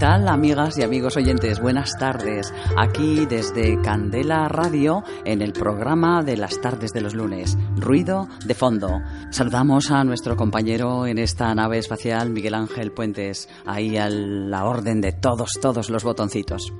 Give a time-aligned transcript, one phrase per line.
[0.00, 1.60] Tal, amigas y amigos oyentes?
[1.60, 2.54] Buenas tardes.
[2.78, 7.58] Aquí desde Candela Radio en el programa de las tardes de los lunes.
[7.76, 9.02] Ruido de fondo.
[9.28, 15.02] Saludamos a nuestro compañero en esta nave espacial, Miguel Ángel Puentes, ahí a la orden
[15.02, 16.72] de todos, todos los botoncitos.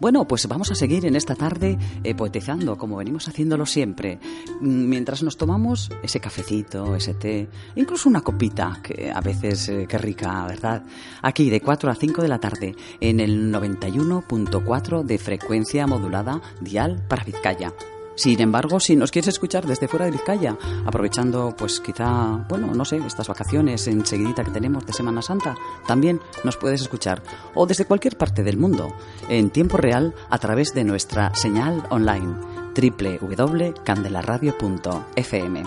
[0.00, 4.18] Bueno, pues vamos a seguir en esta tarde eh, poetizando, como venimos haciéndolo siempre,
[4.60, 9.96] mientras nos tomamos ese cafecito, ese té, incluso una copita, que a veces, eh, qué
[9.96, 10.82] rica, ¿verdad?
[11.22, 12.63] Aquí de 4 a 5 de la tarde
[13.00, 17.72] en el 91.4 de frecuencia modulada dial para Vizcaya.
[18.16, 22.84] Sin embargo, si nos quieres escuchar desde fuera de Vizcaya, aprovechando pues quizá, bueno, no
[22.84, 27.24] sé, estas vacaciones enseguidita que tenemos de Semana Santa, también nos puedes escuchar.
[27.54, 28.94] O desde cualquier parte del mundo,
[29.28, 32.36] en tiempo real, a través de nuestra señal online
[32.74, 35.62] www.candelaradio.fm.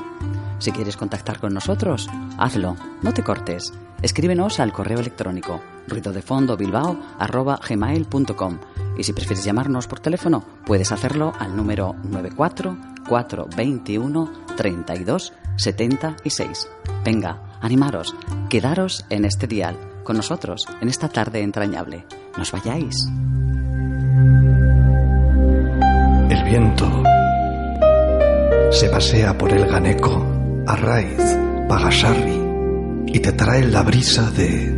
[0.60, 3.72] Si quieres contactar con nosotros, hazlo, no te cortes.
[4.02, 8.60] Escríbenos al correo electrónico ruidodefondobilbao.gmail.com
[8.98, 12.78] y si prefieres llamarnos por teléfono, puedes hacerlo al número 94
[13.08, 16.70] 421 32 76.
[17.04, 18.16] Venga, animaros,
[18.50, 22.06] quedaros en este dial con nosotros en esta tarde entrañable.
[22.36, 23.08] No os vayáis.
[26.30, 27.04] El viento
[28.72, 30.26] se pasea por el Ganeco,
[30.68, 31.38] Arraiz,
[31.70, 32.42] Pagasarri
[33.08, 34.78] y te trae la brisa de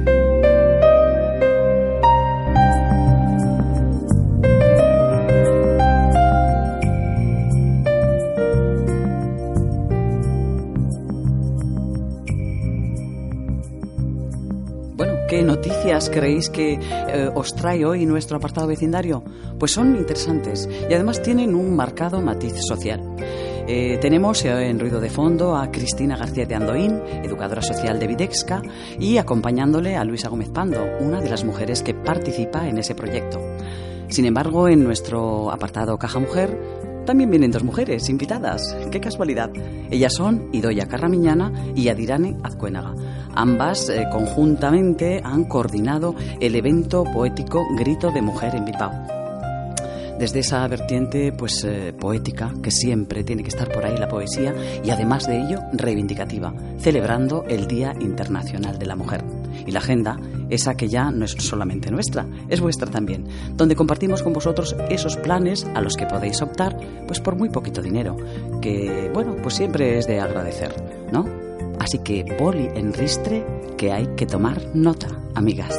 [15.30, 19.24] ¿Qué noticias creéis que eh, os trae hoy nuestro apartado vecindario?
[19.60, 23.00] Pues son interesantes y además tienen un marcado matiz social.
[23.72, 28.08] Eh, tenemos eh, en ruido de fondo a Cristina García de Andoín, educadora social de
[28.08, 28.64] Videxca,
[29.00, 33.40] y acompañándole a Luisa Gómez Pando, una de las mujeres que participa en ese proyecto.
[34.08, 36.60] Sin embargo, en nuestro apartado Caja Mujer
[37.06, 38.76] también vienen dos mujeres invitadas.
[38.92, 39.52] ¡Qué casualidad!
[39.92, 42.96] Ellas son Idoya Carramiñana y Adirane Azcuénaga.
[43.36, 49.19] Ambas eh, conjuntamente han coordinado el evento poético Grito de Mujer en Bilbao.
[50.20, 54.54] Desde esa vertiente pues eh, poética que siempre tiene que estar por ahí la poesía
[54.84, 59.24] y además de ello reivindicativa, celebrando el Día Internacional de la Mujer.
[59.66, 60.20] Y la agenda,
[60.50, 65.16] esa que ya no es solamente nuestra, es vuestra también, donde compartimos con vosotros esos
[65.16, 66.78] planes a los que podéis optar
[67.08, 68.18] pues por muy poquito dinero,
[68.62, 70.76] que bueno, pues siempre es de agradecer,
[71.14, 71.26] ¿no?
[71.80, 73.46] Así que boli en ristre
[73.78, 75.74] que hay que tomar nota, amigas.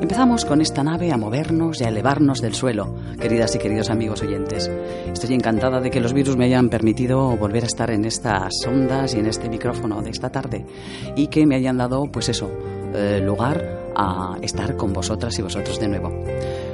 [0.00, 4.22] Empezamos con esta nave a movernos y a elevarnos del suelo, queridas y queridos amigos
[4.22, 4.70] oyentes.
[5.12, 9.14] Estoy encantada de que los virus me hayan permitido volver a estar en estas ondas
[9.14, 10.64] y en este micrófono de esta tarde
[11.16, 12.50] y que me hayan dado, pues eso,
[12.94, 16.10] eh, lugar a estar con vosotras y vosotros de nuevo.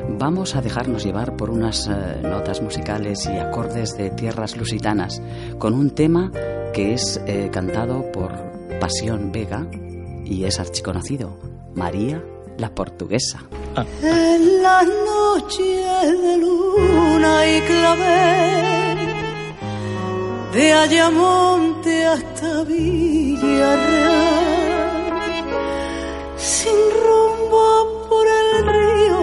[0.08, 5.20] Vamos a dejarnos llevar por unas eh, notas musicales y acordes de tierras lusitanas,
[5.58, 6.30] con un tema
[6.72, 8.32] que es eh, cantado por
[8.78, 9.66] Pasión Vega
[10.24, 11.36] y es archiconocido,
[11.74, 12.22] María
[12.58, 13.40] la Portuguesa.
[14.02, 18.98] En la noche de luna y clavel,
[20.52, 23.76] de Ayamonte hasta Villarreal,
[26.36, 29.20] sin rumbo por el río,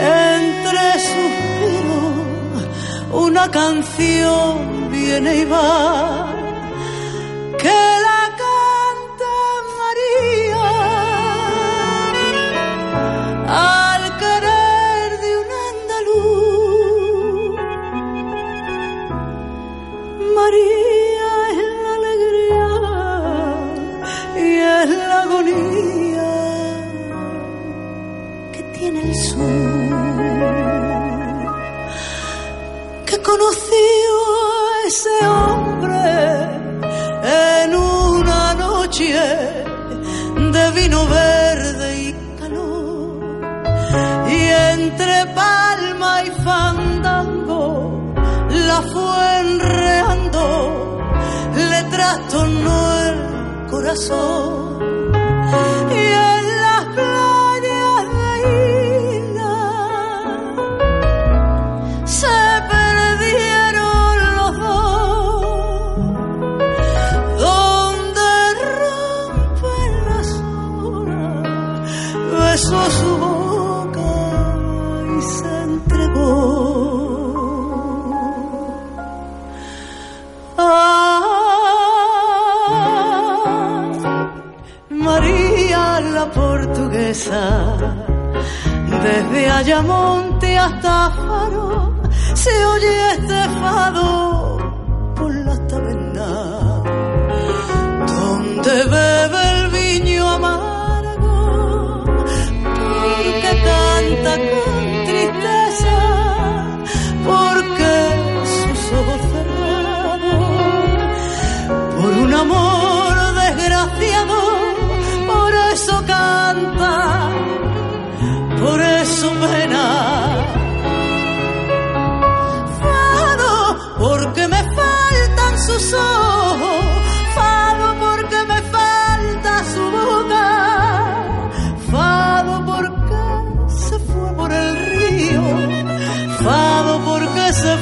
[0.00, 2.64] entre suspiros,
[3.12, 6.32] una canción viene y va,
[7.58, 7.95] que
[52.06, 54.55] trastornó el corazón.
[89.02, 91.94] Desde Ayamonte hasta Faro,
[92.34, 94.25] se oye este fado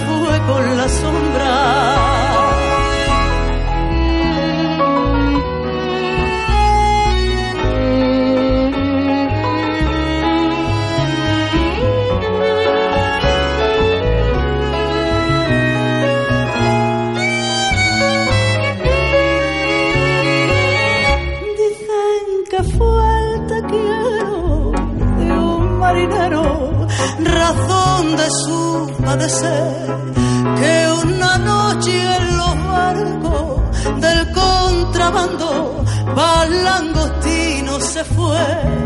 [0.07, 1.34] fue con la sombra.
[37.95, 38.84] Se fue,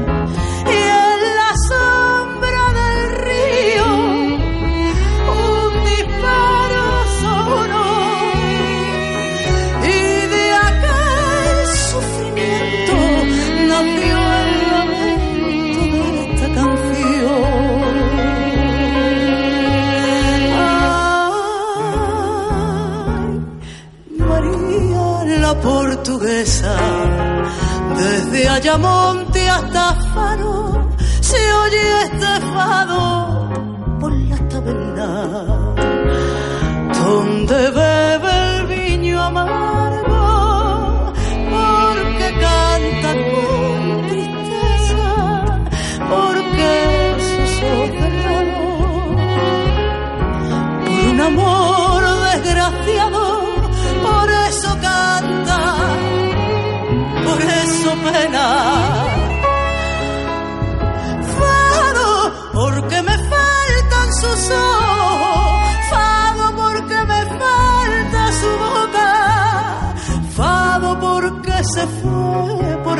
[28.58, 30.90] Ayamonte hasta Faro,
[31.20, 33.17] se oye este fado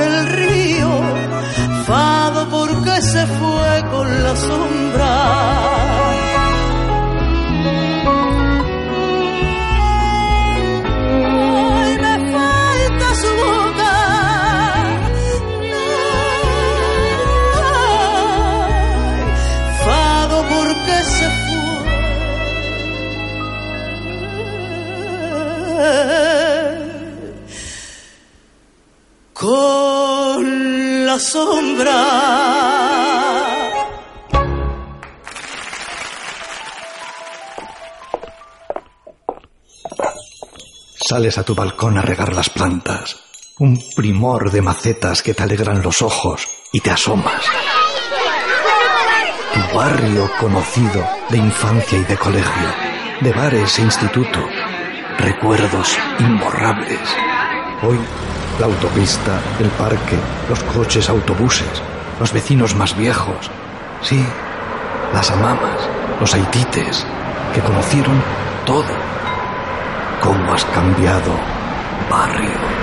[0.00, 0.91] el río,
[1.87, 5.88] fado porque se fue con la sombra.
[41.08, 43.17] Sales a tu balcón a regar las plantas.
[43.61, 47.44] Un primor de macetas que te alegran los ojos y te asomas.
[49.55, 52.69] Tu barrio conocido de infancia y de colegio,
[53.20, 54.41] de bares e instituto.
[55.19, 57.01] Recuerdos imborrables.
[57.82, 57.99] Hoy,
[58.58, 60.17] la autopista, el parque,
[60.48, 61.82] los coches, autobuses,
[62.19, 63.50] los vecinos más viejos.
[64.03, 64.24] Sí,
[65.12, 65.88] las amamas,
[66.20, 67.06] los haitites,
[67.55, 68.22] que conocieron
[68.67, 68.84] todo
[70.20, 71.32] cómo has cambiado,
[72.10, 72.78] barrio.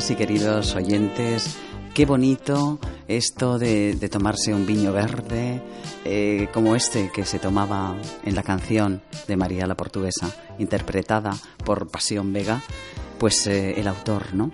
[0.00, 1.56] Queridas y queridos oyentes,
[1.92, 5.60] qué bonito esto de, tomarse un viño verde
[6.06, 11.90] eh, como este que se tomaba en la canción de María la Portuguesa, interpretada por
[11.90, 12.62] Pasión Vega,
[13.18, 14.52] pues eh, el autor, ¿no?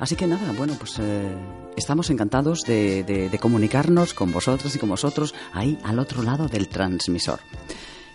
[0.00, 1.28] Así que nada, bueno, pues eh,
[1.76, 6.68] estamos encantados de, de comunicarnos con vosotros y con vosotros ahí al otro lado del
[6.68, 7.38] transmisor.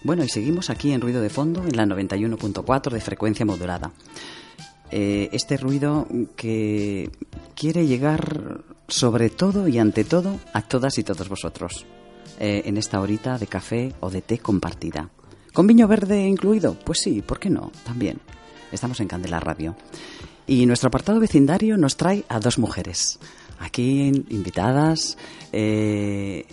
[0.03, 3.93] Bueno, y seguimos aquí en Ruido de Fondo, en la 91.4 de frecuencia modulada.
[4.95, 7.09] Eh, este ruido que
[7.55, 11.87] quiere llegar sobre todo y ante todo a todas y todos vosotros
[12.39, 15.09] eh, en esta horita de café o de té compartida.
[15.51, 16.77] ¿Con viño verde incluido?
[16.85, 17.71] Pues sí, ¿por qué no?
[17.83, 18.19] También.
[18.71, 19.75] Estamos en Candela Radio.
[20.45, 23.17] Y nuestro apartado vecindario nos trae a dos mujeres.
[23.57, 25.17] Aquí invitadas,
[25.51, 26.45] eh,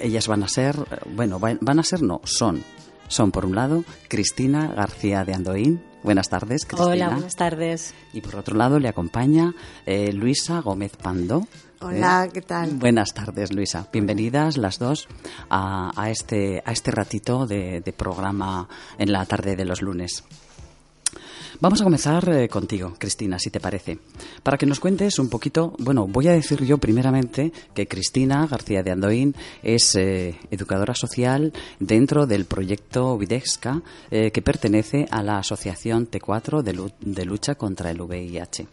[0.00, 0.76] ellas van a ser,
[1.14, 2.64] bueno, van a ser, no, son.
[3.08, 6.90] Son, por un lado, Cristina García de Andoín, Buenas tardes, Cristina.
[6.90, 7.94] Hola, buenas tardes.
[8.12, 9.54] Y por otro lado le acompaña
[9.86, 11.46] eh, Luisa Gómez Pando.
[11.80, 12.76] Hola, ¿qué tal?
[12.76, 13.88] Buenas tardes, Luisa.
[13.92, 15.08] Bienvenidas las dos
[15.50, 18.68] a, este, a este ratito de programa
[18.98, 20.24] en la tarde de los lunes.
[21.62, 23.96] Vamos a comenzar eh, contigo, Cristina, si te parece,
[24.42, 28.82] para que nos cuentes un poquito, bueno, voy a decir yo primeramente que Cristina García
[28.82, 35.38] de Andoín es eh, educadora social dentro del proyecto Videxca, eh, que pertenece a la
[35.38, 36.64] Asociación T4
[36.98, 38.66] de lucha contra el VIH.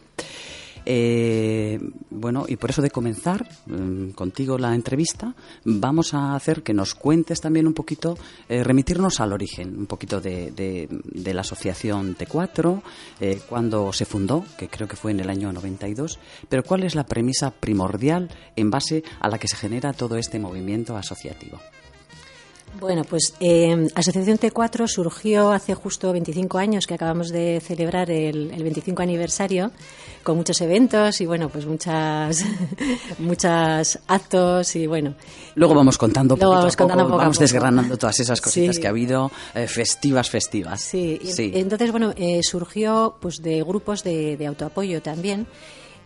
[0.86, 1.78] Eh,
[2.10, 5.34] bueno, y por eso de comenzar mm, contigo la entrevista,
[5.64, 8.16] vamos a hacer que nos cuentes también un poquito,
[8.48, 12.82] eh, remitirnos al origen, un poquito de, la asociación T4,
[13.20, 16.18] eh, cuando se fundó, que creo que fue en el año 92,
[16.48, 20.38] pero cuál es la premisa primordial en base a la que se genera todo este
[20.38, 21.60] movimiento asociativo.
[22.78, 28.50] Bueno, pues eh, Asociación T4 surgió hace justo 25 años que acabamos de celebrar el,
[28.50, 29.72] 25 aniversario
[30.22, 32.44] con muchos eventos y bueno, pues muchas
[33.18, 35.14] muchos actos y bueno.
[35.56, 39.66] Luego vamos contando, poco vamos, contando vamos desgranando todas esas cositas que ha habido eh,
[39.66, 40.80] festivas, festivas.
[40.80, 41.18] Sí,
[41.54, 45.46] entonces bueno, eh, surgió pues de grupos de, de autoapoyo también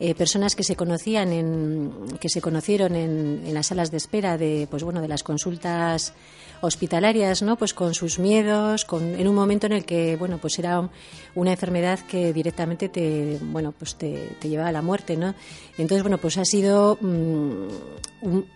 [0.04, 4.36] eh, personas que se conocían en, que se conocieron en, en, las salas de espera
[4.36, 6.12] de pues bueno de las consultas
[6.60, 10.58] hospitalarias no pues con sus miedos con, en un momento en el que bueno pues
[10.58, 10.90] era
[11.34, 15.34] una enfermedad que directamente te bueno pues te, llevaba a la muerte no
[15.78, 17.68] entonces bueno pues ha sido mm,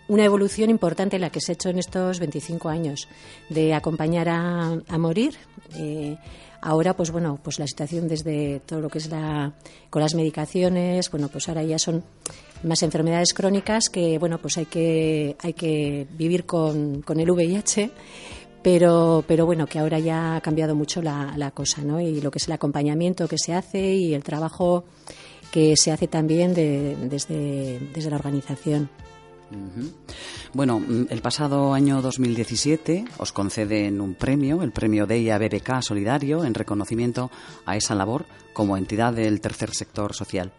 [0.09, 3.09] una evolución importante la que se ha hecho en estos 25 años
[3.49, 5.35] de acompañar a, a morir
[5.75, 6.17] eh,
[6.61, 9.53] Ahora, pues bueno, pues la situación desde todo lo que es la
[9.91, 12.03] con las medicaciones, bueno, pues ahora ya son
[12.65, 17.93] más enfermedades crónicas que, bueno, pues hay que hay que vivir con, con el VIH,
[18.61, 22.01] pero pero bueno, que ahora ya ha cambiado mucho la, la cosa, ¿no?
[22.01, 24.85] Y lo que es el acompañamiento que se hace y el trabajo
[25.53, 28.91] que se hace también desde, desde la organización.
[30.53, 36.45] Bueno, mm, el pasado año 2017 os conceden un premio, el premio DEIA BBK Solidario,
[36.45, 37.31] en reconocimiento
[37.65, 40.53] a esa labor como entidad del tercer sector social.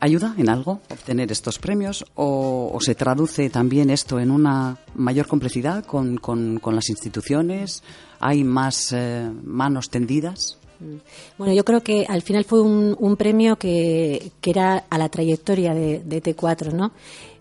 [0.00, 5.82] ¿Ayuda en algo obtener estos premios o, se traduce también esto en una mayor complicidad
[5.84, 6.20] con,
[6.62, 7.82] las instituciones?
[8.20, 10.58] ¿Hay más eh, manos tendidas?
[10.80, 10.96] Mm.
[11.38, 16.00] Bueno, yo creo que al final fue un, premio que, era a la trayectoria de,
[16.00, 16.92] de, T4, ¿no?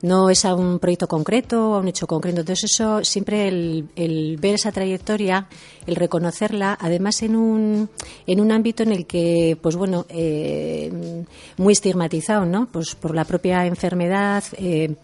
[0.02, 2.42] No es a un proyecto concreto, a un hecho concreto.
[2.42, 5.48] Entonces, eso siempre el, ver esa trayectoria,
[5.88, 7.90] el reconocerla, además en un,
[8.28, 10.92] en un ámbito en el que, pues bueno, eh,
[11.58, 12.68] muy estigmatizado, ¿no?
[12.72, 14.44] Pues por la propia enfermedad.
[14.58, 14.96] Eh,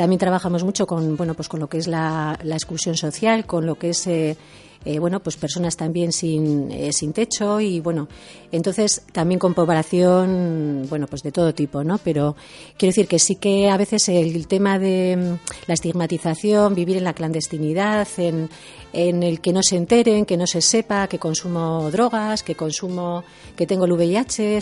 [0.00, 3.66] también trabajamos mucho con, bueno, pues con lo que es la, la exclusión social, con
[3.66, 4.36] lo que es eh,
[4.84, 8.08] eh, bueno, pues personas también sin, eh, sin techo y bueno,
[8.50, 11.98] entonces también con población, bueno, pues de todo tipo, ¿no?
[11.98, 12.34] Pero
[12.78, 17.04] quiero decir que sí que a veces el tema de mm, la estigmatización, vivir en
[17.04, 18.48] la clandestinidad, en,
[18.92, 23.22] en el que no se enteren, que no se sepa que consumo drogas, que consumo,
[23.56, 24.60] que tengo el VIH.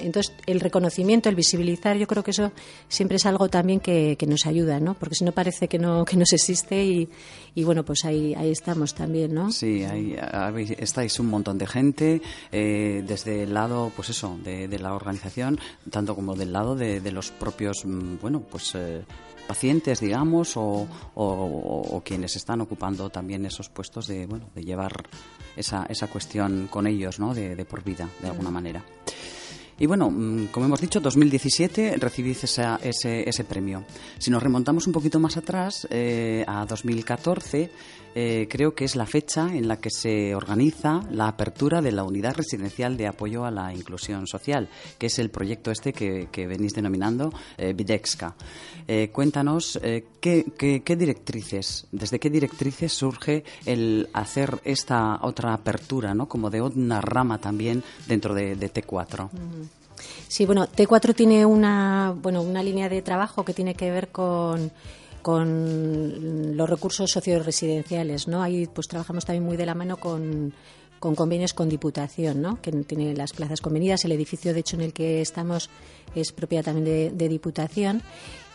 [0.00, 2.52] entonces, el reconocimiento, el visibilizar, yo creo que eso
[2.88, 4.94] siempre es algo también que, nos ayuda, ¿no?
[4.94, 7.08] Porque si no parece que no, que no se existe y,
[7.54, 9.50] y bueno, pues ahí, ahí estamos también, ¿no?
[9.50, 10.16] Sí, ahí,
[10.78, 15.58] estáis un montón de gente, eh, desde el lado, pues eso, de, la organización,
[15.90, 18.74] tanto como del lado de, los propios, mm, bueno, pues...
[18.74, 19.02] Eh,
[19.44, 25.04] pacientes, digamos, o, o, quienes están ocupando también esos puestos de, bueno, de llevar
[25.56, 27.34] esa, esa cuestión con ellos, ¿no?
[27.34, 28.82] De, por vida, de alguna manera.
[29.78, 33.84] Y bueno, mm, como hemos dicho, 2017 recibís ese, ese premio.
[34.18, 37.70] Si nos remontamos un poquito más atrás, eh, a 2014,
[38.14, 42.04] eh, creo que es la fecha en la que se organiza la apertura de la
[42.04, 44.68] Unidad Residencial de Apoyo a la Inclusión Social,
[44.98, 48.34] que es el proyecto este que, que venís denominando eh, Videxka.
[48.86, 50.44] Eh, cuéntanos eh, ¿qué,
[50.96, 56.28] directrices, desde qué directrices surge el hacer esta otra apertura, ¿no?
[56.28, 59.30] como de una rama también dentro de, de T4.
[60.28, 64.70] Sí, bueno, T4 tiene una, bueno, una línea de trabajo que tiene que ver con
[65.24, 68.42] con los recursos socio-residenciales, ¿no?
[68.42, 70.52] Ahí pues trabajamos también muy de la mano con,
[70.98, 72.60] con convenios con Diputación, ¿no?
[72.60, 74.04] Que tiene las plazas convenidas.
[74.04, 75.70] El edificio, de hecho, en el que estamos
[76.14, 78.02] es propiedad también de, Diputación.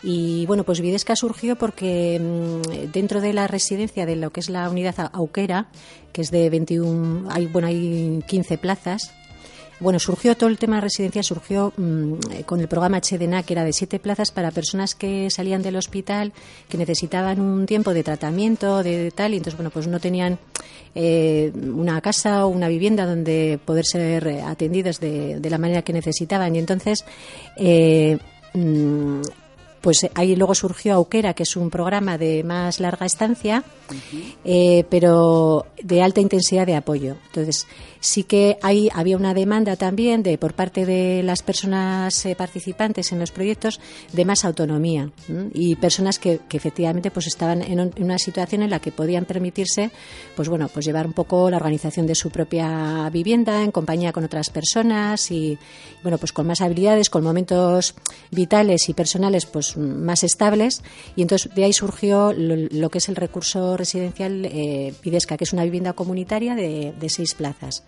[0.04, 4.52] Y bueno, pues Videsca surgió porque mm, dentro de la residencia de lo que es
[4.52, 5.72] la unidad Auquera,
[6.14, 9.12] que es de 21, hay, bueno, hay 15 plazas,
[9.80, 13.54] bueno, surgió todo el tema de residencia, surgió mm, eh, con el programa HDNA, que
[13.54, 16.34] era de siete plazas para personas que salían del hospital,
[16.68, 20.38] que necesitaban un tiempo de tratamiento, de, tal, y entonces, bueno, pues no tenían
[20.96, 25.94] eh, una casa o una vivienda donde poder ser atendidos de, de la manera que
[25.94, 26.56] necesitaban.
[26.56, 27.06] Y entonces,
[27.56, 28.18] eh,
[28.54, 29.22] mm,
[29.82, 33.64] pues ahí luego surgió Auquera, que es un programa de más larga estancia,
[34.46, 37.16] eh, pero de alta intensidad de apoyo.
[37.28, 37.66] Entonces,
[38.00, 43.12] sí que ahí había una demanda también de por parte de las personas eh, participantes
[43.12, 43.80] en los proyectos
[44.14, 45.50] de más autonomía ¿m?
[45.54, 48.92] y personas que, que efectivamente pues estaban en, un- en una situación en la que
[48.94, 49.92] podían permitirse
[50.36, 54.24] pues bueno pues llevar un poco la organización de su propia vivienda en compañía con
[54.24, 55.58] otras personas y
[56.02, 57.96] bueno pues con más habilidades con momentos
[58.32, 60.82] vitales y personales pues más estables
[61.16, 65.44] y entonces de ahí surgió lo, lo que es el recurso residencial eh, Pidesca que
[65.44, 67.84] es una vivienda comunitaria de, de seis plazas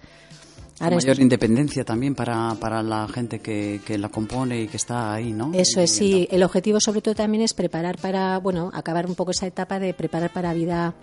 [0.81, 5.13] Ahora mayor independencia también para, para la gente que, que la compone y que está
[5.13, 5.51] ahí, ¿no?
[5.53, 6.27] Eso es, sí.
[6.31, 9.93] El objetivo sobre todo también es preparar para, bueno, acabar un poco esa etapa de
[9.93, 10.95] preparar para vida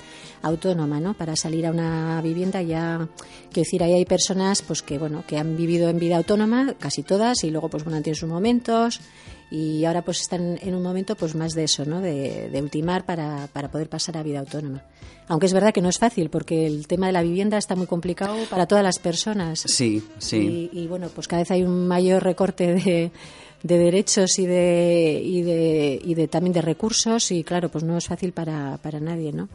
[0.43, 1.15] autónoma, ¿no?
[1.15, 3.09] Para salir a una vivienda ya,
[3.53, 7.05] quiero decir, ahí hay personas pues que, bueno, que han vivido en vida autónoma, casi
[7.05, 9.01] todas, y luego pues bueno, han tenido sus momentos
[9.51, 12.01] y ahora pues están en un momento pues más de eso, ¿no?
[12.01, 14.85] De, de ultimar para, para poder pasar a vida autónoma.
[15.29, 17.87] Aunque es verdad que no es fácil porque el tema de la vivienda está muy
[17.87, 19.61] complicado para todas las personas.
[19.61, 20.71] Sí, sí.
[20.73, 23.11] Y, y, bueno, pues cada vez hay un mayor recorte de,
[23.63, 27.97] de derechos y de, y de y de también de recursos y claro, pues no
[27.97, 29.49] es fácil para, para nadie, ¿no?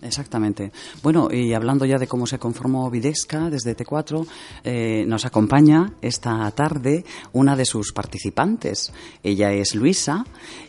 [0.00, 0.70] Exactamente.
[1.02, 4.26] Bueno, y hablando ya de cómo se conformó Videsca desde T4,
[4.62, 8.92] eh, nos acompaña esta tarde una de sus participantes.
[9.24, 10.24] Ella es Luisa.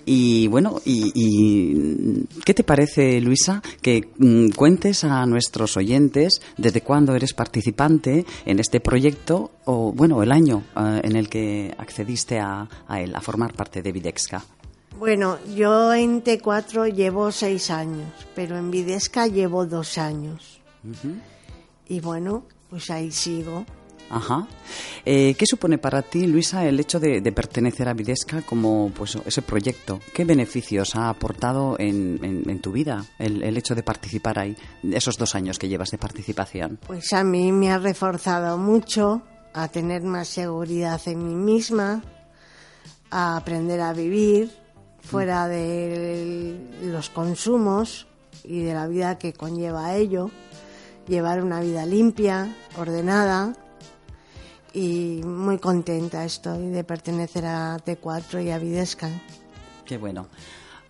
[0.05, 6.81] Y bueno, y, y, ¿qué te parece, Luisa, que mm, cuentes a nuestros oyentes desde
[6.81, 12.39] cuándo eres participante en este proyecto o, bueno, el año eh, en el que accediste
[12.39, 14.43] a, a él, a formar parte de Videxca?
[14.99, 20.59] Bueno, yo en T4 llevo seis años, pero en Videsca llevo dos años.
[21.87, 23.65] Y bueno, pues ahí sigo.
[24.09, 24.47] Ajá.
[25.05, 29.15] Eh, ¿Qué supone para ti, Luisa, el hecho de, de pertenecer a Videsca como pues,
[29.25, 29.99] ese proyecto?
[30.13, 34.57] ¿Qué beneficios ha aportado en, en- en tu vida el, el hecho de participar ahí,
[34.83, 36.79] esos dos años que llevas de participación?
[36.87, 39.21] Pues a mí me ha reforzado mucho
[39.53, 42.03] a tener más seguridad en mí misma,
[43.11, 44.51] a aprender a vivir
[45.09, 48.07] fuera de los consumos
[48.43, 50.29] y de la vida que conlleva ello,
[51.07, 53.53] llevar una vida limpia, ordenada
[54.73, 59.09] y muy contenta estoy de pertenecer a T4 y a Videsca.
[59.85, 60.27] Qué bueno.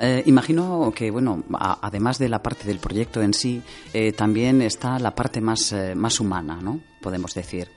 [0.02, 3.62] Eh, imagino que, bueno, a- además de la parte del proyecto en sí,
[3.94, 6.80] eh, también está la parte más, eh, más humana, ¿no?
[7.02, 7.70] Podemos decir.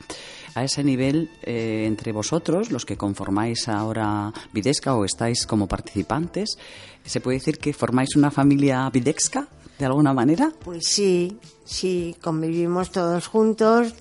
[0.55, 6.59] A ese nivel, eh, entre vosotros, los que conformáis ahora Videsca o estáis como participantes,
[7.05, 10.53] ¿se puede decir que formáis una familia Videxca, de alguna manera?
[10.65, 13.95] Pues sí, sí, convivimos todos juntos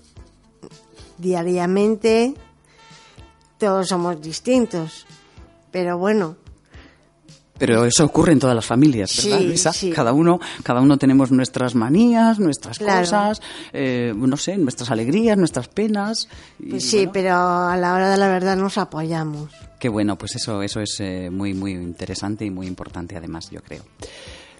[1.17, 2.33] diariamente,
[3.57, 5.05] todos somos distintos,
[5.71, 6.35] pero bueno,
[7.61, 9.71] Pero eso ocurre en todas las familias, ¿verdad, Sí, Luisa?
[9.71, 9.91] sí.
[9.91, 13.01] Cada uno, cada uno tenemos nuestras manías, nuestras Claro.
[13.01, 13.39] cosas,
[13.71, 16.27] eh, no sé, nuestras alegrías, nuestras penas.
[16.59, 19.51] y pues sí, bueno, pero a la hora de la verdad nos apoyamos.
[19.79, 23.61] Qué bueno, pues eso, eso es eh, muy, muy interesante y muy importante además, yo
[23.61, 23.83] creo.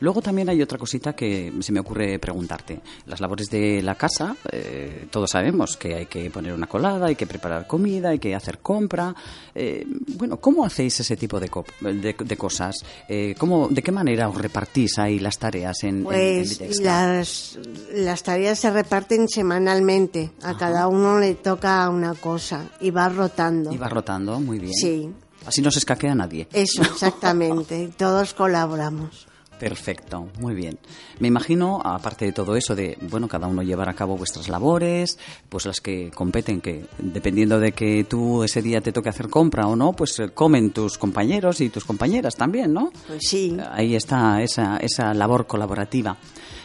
[0.02, 2.82] Luego también hay otra cosita que se me ocurre preguntarte.
[3.06, 7.16] Las labores de la casa, eh, todos sabemos que hay que poner una colada, hay
[7.16, 9.16] que preparar comida, hay que hacer compra.
[9.54, 9.86] Eh,
[10.18, 11.50] bueno, ¿cómo hacéis ese tipo de,
[11.82, 12.84] de, cosas?
[13.08, 17.60] Eh, ¿cómo, ¿De qué manera os repartís ahí las tareas en, pues las,
[17.94, 20.32] las tareas se reparten semanalmente.
[20.42, 23.72] A cada uno le toca una cosa y va rotando.
[23.72, 24.74] Y va rotando, muy bien.
[24.74, 25.10] Sí.
[25.46, 26.48] Así no se escaquea nadie.
[26.52, 27.92] Eso, exactamente.
[27.96, 29.28] Todos colaboramos.
[29.62, 30.80] Perfecto, muy bien.
[31.20, 35.20] Me imagino, aparte de todo eso, de, bueno, cada uno llevar a cabo vuestras labores,
[35.50, 39.68] pues las que competen, que dependiendo de que tú ese día te toque hacer compra
[39.68, 42.92] o no, pues eh, comen tus compañeros y tus compañeras también, ¿no?
[43.06, 43.56] Pues sí.
[43.72, 46.18] Ahí está esa, esa labor colaborativa.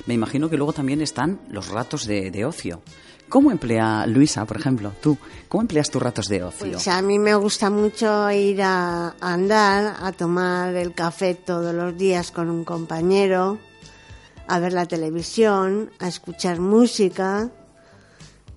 [0.07, 2.81] Me imagino que luego también están los ratos de, de ocio.
[3.29, 5.19] ¿Cómo emplea Luisa, por ejemplo, tú?
[5.49, 6.73] ¿Cómo empleas tus ratos de ocio?
[6.73, 11.97] Pues a mí me gusta mucho ir a andar, a tomar el café todos los
[11.99, 13.59] días con un compañero,
[14.47, 17.51] a ver la televisión, a escuchar música.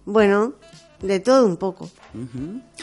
[0.06, 0.54] Bueno,
[1.02, 1.90] de todo un poco.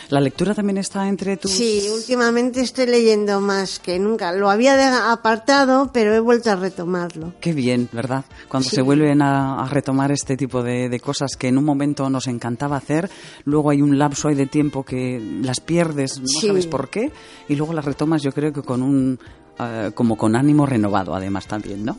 [0.08, 1.50] ¿La lectura también está entre tus...?
[1.50, 4.32] Sí, últimamente estoy leyendo más que nunca.
[4.32, 7.34] Lo había apartado, pero he vuelto a retomarlo.
[7.40, 8.24] Qué bien, ¿verdad?
[8.48, 12.76] Cuando se vuelven a, retomar este tipo de, cosas que en un momento nos encantaba
[12.76, 13.10] hacer,
[13.44, 17.12] luego hay un lapso ahí de tiempo que las pierdes, no sabes por qué,
[17.48, 19.18] y luego las retomas yo creo que con un...
[19.58, 21.96] Eh, como con ánimo renovado además también, ¿no?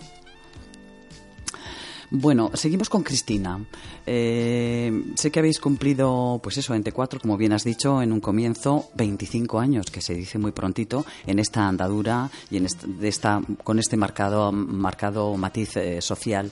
[2.10, 3.60] Bueno, seguimos con Cristina.
[4.06, 8.22] Eh, sé que habéis cumplido, pues eso, en T4, como bien has dicho, en un
[8.22, 12.67] comienzo, 25 años, que se dice muy prontito, en esta andadura y en
[13.02, 16.50] esta, con este marcado, marcado matiz eh, social.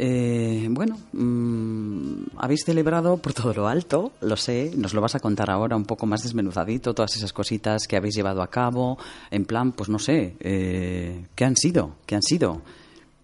[0.00, 5.20] Eh, bueno, mm, habéis celebrado por todo lo alto, lo sé, nos lo vas a
[5.20, 8.98] contar ahora un poco más desmenuzadito, todas esas cositas que habéis llevado a cabo,
[9.32, 11.96] en plan, pues no sé, ¿qué han sido?
[12.06, 12.62] ¿Qué han sido?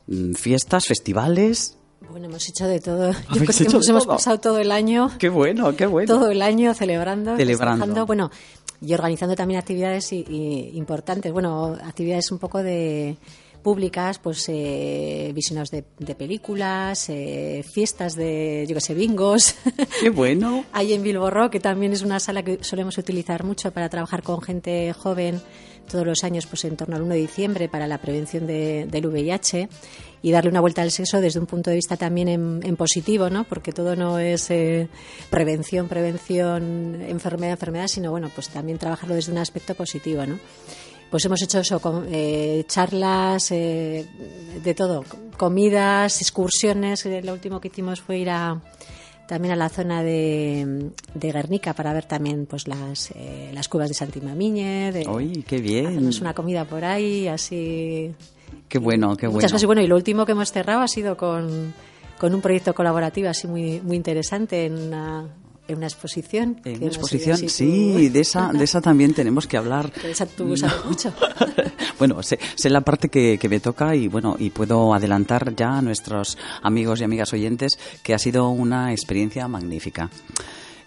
[0.06, 1.76] Mm, fiestas, festivales.
[2.10, 3.12] Bueno, hemos hecho de todo.
[3.34, 5.10] Yo creo que hemos, hemos, pasado todo el año.
[5.18, 6.12] Qué bueno, qué bueno.
[6.12, 7.36] Todo el año celebrando.
[7.36, 8.06] Celebrando.
[8.06, 8.30] Bueno,
[8.80, 11.32] y organizando también actividades importantes.
[11.32, 13.16] Bueno, actividades un poco de
[13.64, 15.82] públicas, pues eh, visiones de,
[16.14, 19.56] películas, eh, fiestas de, yo qué sé, bingos.
[20.00, 20.64] ¡Qué bueno!
[20.72, 24.40] Hay en Bilborro, que también es una sala que solemos utilizar mucho para trabajar con
[24.40, 25.40] gente joven
[25.90, 29.68] todos los años pues en torno al 1 de diciembre para la prevención del VIH
[30.22, 33.44] y darle una vuelta al sexo desde un punto de vista también en, positivo, ¿no?
[33.44, 34.88] Porque todo no es eh,
[35.28, 40.38] prevención, prevención, enfermedad, enfermedad, sino bueno, pues también trabajarlo desde un aspecto positivo, ¿no?
[41.10, 44.06] Pues hemos hecho eso, con, eh, charlas eh,
[44.62, 45.04] de todo,
[45.36, 47.06] comidas, excursiones.
[47.06, 48.60] Lo último que hicimos fue ir a,
[49.26, 53.88] también a la zona de, de Guernica para ver también pues las, eh, las cuevas
[53.88, 54.92] de Santimamiñe.
[54.92, 56.08] De, ¡Uy, qué bien!
[56.08, 58.12] Es una comida por ahí, así...
[58.68, 59.62] Qué bueno, qué muchas bueno.
[59.62, 61.74] Y bueno, y lo último que hemos cerrado ha sido con,
[62.18, 65.28] con un proyecto colaborativo así muy, muy interesante en una,
[65.68, 66.60] en una exposición.
[66.64, 69.92] En una exposición, sí, de esa, de esa también tenemos que hablar.
[70.02, 71.12] De esa tú sabes mucho.
[71.98, 75.78] bueno, sé, sé, la parte que, que, me toca y bueno, y puedo adelantar ya
[75.78, 80.10] a nuestros amigos y amigas oyentes que ha sido una experiencia magnífica.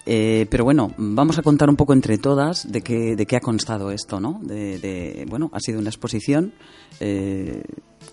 [0.10, 3.42] Eh, pero bueno, vamos a contar un poco entre todas de qué, de qué ha
[3.42, 4.40] constado esto, ¿no?
[4.42, 6.54] De, bueno, ha sido una exposición
[7.02, 7.62] eh,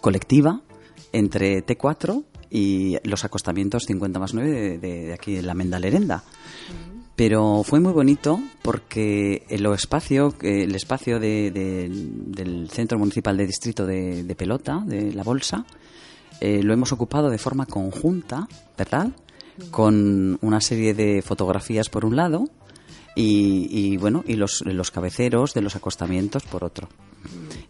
[0.01, 0.61] colectiva
[1.13, 6.25] entre T4 y los acostamientos 50 más 9 de, aquí en la Mendalerenda.
[7.17, 14.35] Pero fue muy bonito porque el espacio, el espacio del Centro Municipal de Distrito de,
[14.37, 15.65] Pelota, de La Bolsa,
[16.41, 19.11] eh, lo hemos ocupado de forma conjunta, ¿verdad?
[19.71, 22.49] Con una serie de fotografías por un lado
[23.15, 26.89] y, bueno, y los, los cabeceros de los acostamientos por otro.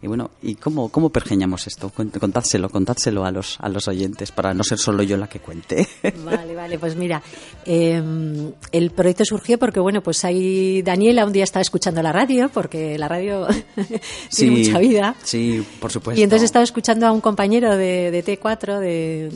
[0.01, 1.89] Y bueno, ¿y cómo, cómo pergeñamos esto?
[1.89, 5.87] Contádselo, contádselo a los, a los oyentes para no ser solo yo la que cuente.
[6.23, 7.21] Vale, vale, pues mira,
[7.65, 12.49] em, el proyecto surgió porque, bueno, pues ahí Daniela un día estaba escuchando la radio,
[12.53, 13.47] porque la radio
[14.35, 15.15] tiene mucha vida.
[15.23, 16.19] Sí, por supuesto.
[16.19, 19.31] Y entonces estaba escuchando a un compañero de, de T4, de,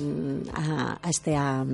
[0.53, 1.65] a, a este, a,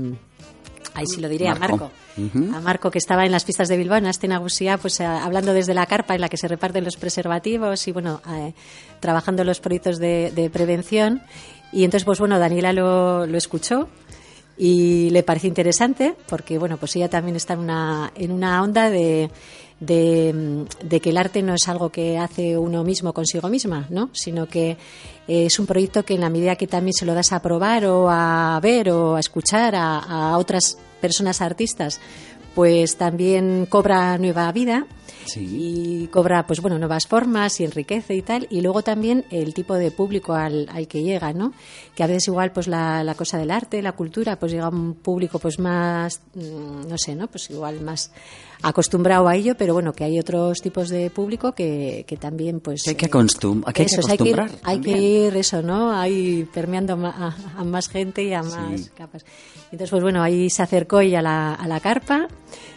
[0.95, 1.91] ahí sí lo diré, a Marco.
[2.17, 5.73] A Marco que estaba en las pistas de Bilbao, en Astenagusía, pues eh, hablando desde
[5.73, 8.53] la carpa en la que se reparten los preservativos y bueno, eh,
[8.99, 11.21] trabajando los proyectos de, prevención.
[11.71, 13.89] Y entonces, pues bueno, Daniela lo, lo escuchó
[14.57, 18.89] y le pareció interesante porque bueno pues ella también está en una en una onda
[18.89, 19.29] de,
[19.79, 24.09] de, de, que el arte no es algo que hace uno mismo consigo misma no
[24.13, 24.77] sino que
[25.27, 28.09] es un proyecto que en la medida que también se lo das a probar o
[28.09, 31.99] a ver o a escuchar a, a otras personas artistas,
[32.55, 34.87] pues también cobra nueva vida
[35.35, 38.47] y cobra, pues bueno, nuevas formas y enriquece y tal.
[38.49, 41.53] Y luego también el tipo de público al, al que llega, ¿no?
[41.95, 44.69] Que a veces igual, pues la, la cosa del arte, la cultura, pues llega a
[44.69, 47.27] un público pues más, mm, no sé, ¿no?
[47.27, 48.11] Pues igual más
[48.69, 52.83] acostumbrado a ello, pero bueno, que hay otros tipos de público que, que también, pues...
[52.83, 54.49] Que hay que, acostum que, hay que eso, hay que ir- acostumbrar.
[54.63, 55.91] Hay que ir, eso, ¿no?
[55.91, 58.89] Ahí permeando a- a más gente y a más Sí.
[58.95, 59.25] capas.
[59.65, 62.27] Entonces, pues bueno, ahí se acercó ella a la, a la carpa,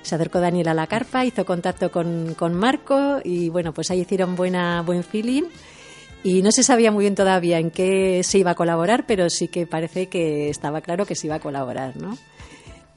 [0.03, 4.01] se acercó Daniel a la carpa, hizo contacto con, con Marco y bueno, pues ahí
[4.01, 5.45] hicieron buena, buen feeling.
[6.25, 9.47] Y no se sabía muy bien todavía en qué se iba a colaborar, pero sí
[9.49, 12.19] que parece que estaba claro que se iba a colaborar, ¿no?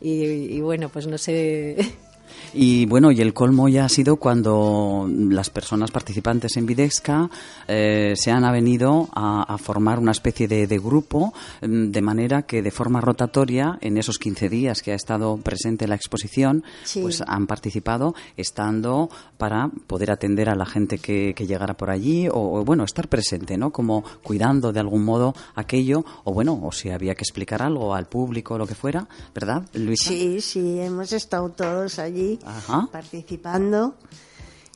[0.01, 1.77] Y, y bueno, pues no sé.
[2.53, 7.29] Y bueno, y el colmo ya ha sido cuando las personas participantes en Videxca
[7.67, 12.41] eh, se han avenido a, a formar una especie de, de grupo, mm, de manera
[12.43, 17.01] que de forma rotatoria, en esos 15 días que ha estado presente la exposición, Sí.
[17.01, 22.27] pues han participado estando para poder atender a la gente que, que llegara por allí
[22.27, 23.71] o, o, bueno, estar presente, ¿no?
[23.71, 28.07] Como cuidando de algún modo aquello, o bueno, o si había que explicar algo al
[28.07, 30.09] público o lo que fuera, ¿verdad, Luisa?
[30.09, 32.87] Sí, sí, hemos estado todos allí Ajá.
[32.91, 33.95] participando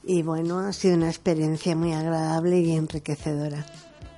[0.04, 3.66] y bueno, ha sido una experiencia muy agradable y enriquecedora.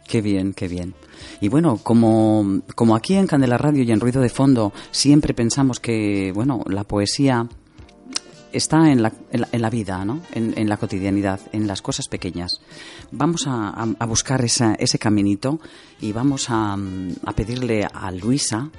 [0.08, 0.94] Qué bien, qué bien.
[1.42, 5.80] Y bueno, como, como aquí en Candela Radio y en Ruido de Fondo siempre pensamos
[5.80, 7.48] que, bueno, la poesía
[8.54, 10.22] está en la, en la, en la vida, ¿no?
[10.34, 12.52] En, en la cotidianidad, en las cosas pequeñas.
[13.12, 15.60] Vamos a, a- a buscar esa- ese caminito
[16.00, 18.70] y vamos a, a pedirle a Luisa,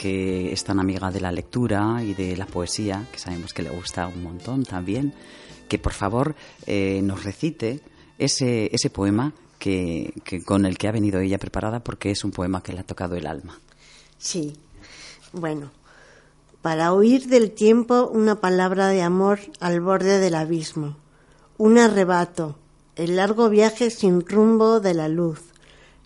[0.00, 3.68] que es tan amiga de la lectura y de la poesía, que sabemos que le
[3.68, 5.12] gusta un montón también,
[5.68, 6.34] que por favor
[6.66, 7.82] eh, nos recite
[8.16, 10.14] ese, ese poema que,
[10.46, 13.14] con el que ha venido ella preparada porque es un poema que le ha tocado
[13.14, 13.60] el alma.
[14.16, 14.54] Sí,
[15.34, 15.70] bueno,
[16.62, 20.96] para huir del tiempo una palabra de amor al borde del abismo,
[21.58, 22.56] un arrebato,
[22.96, 25.42] el largo viaje sin rumbo de la luz,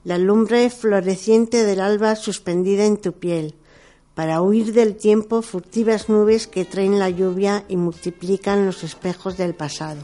[0.03, 3.55] la lumbre floreciente del alba suspendida en tu piel,
[4.15, 9.55] para huir del tiempo furtivas nubes que traen la lluvia y multiplican los espejos del
[9.55, 10.03] pasado.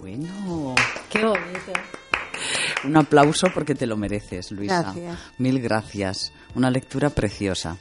[0.00, 0.74] Bueno,
[1.10, 1.72] Qué bonito.
[2.84, 4.82] un aplauso porque te lo mereces, Luisa.
[4.82, 5.18] Gracias.
[5.38, 6.32] Mil gracias.
[6.54, 7.76] Una lectura preciosa.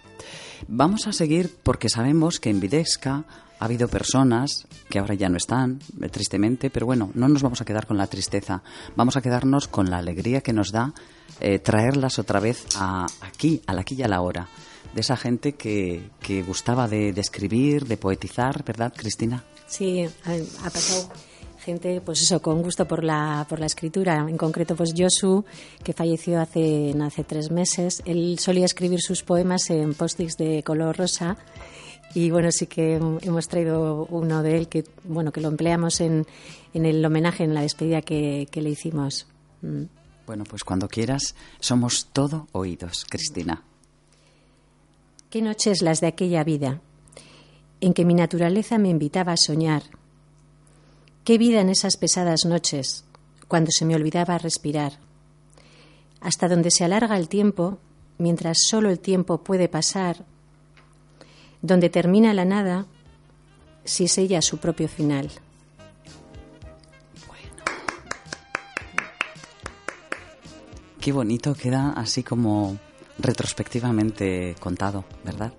[0.68, 3.24] Vamos a seguir porque sabemos que en Videxca
[3.60, 7.62] ha habido personas que ahora ya no están, eh, tristemente, pero bueno, no nos vamos
[7.62, 8.62] a quedar con la tristeza.
[8.96, 10.94] Vamos a quedarnos con la alegría que nos da
[11.40, 14.48] eh, traerlas otra vez a, aquí, al aquí y a la hora.
[14.94, 19.44] De esa gente que, que gustaba de, de escribir, de poetizar, ¿verdad, Cristina?
[19.68, 21.10] Sí, ha, pasado
[21.60, 24.26] gente, pues eso, con gusto por la, por la escritura.
[24.28, 25.46] En concreto, pues Josu,
[25.84, 30.98] que falleció hace, hace tres meses, él solía escribir sus poemas en post-its de color
[30.98, 31.38] rosa.
[32.16, 36.26] Y bueno, sí que hemos traído uno de él que, bueno, que lo empleamos en,
[36.74, 39.28] en el homenaje, en la despedida que, que le hicimos.
[39.62, 39.84] Mm.
[40.26, 43.64] Bueno, pues cuando quieras, somos todo oídos, Cristina.
[45.30, 46.82] Qué noches las de aquella vida,
[47.82, 49.84] en que mi naturaleza me invitaba a soñar.
[51.24, 53.06] Qué vida en esas pesadas noches,
[53.48, 54.94] cuando se me olvidaba respirar.
[56.20, 57.78] Hasta donde se alarga el tiempo,
[58.18, 60.26] mientras solo el tiempo puede pasar,
[61.62, 62.88] donde termina la nada,
[63.84, 65.30] si es ella su propio final.
[71.00, 72.80] Qué bonito queda así como
[73.20, 75.54] retrospectivamente contado, ¿verdad?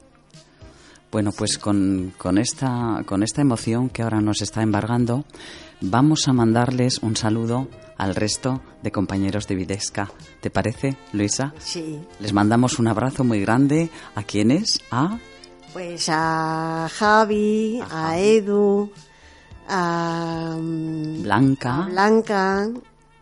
[1.11, 5.25] Bueno, pues con, con esta, con esta emoción que ahora nos está embargando,
[5.81, 10.11] vamos a mandarles un saludo al resto de compañeros de Videsca.
[10.41, 11.53] ¿Te parece, Luisa?
[11.59, 13.91] Sí, Les mandamos un abrazo muy grande.
[14.15, 14.81] ¿A quiénes?
[14.91, 15.19] A
[15.73, 18.91] pues a Javi, a Edu,
[19.69, 22.69] a, mm, Blanca a Blanca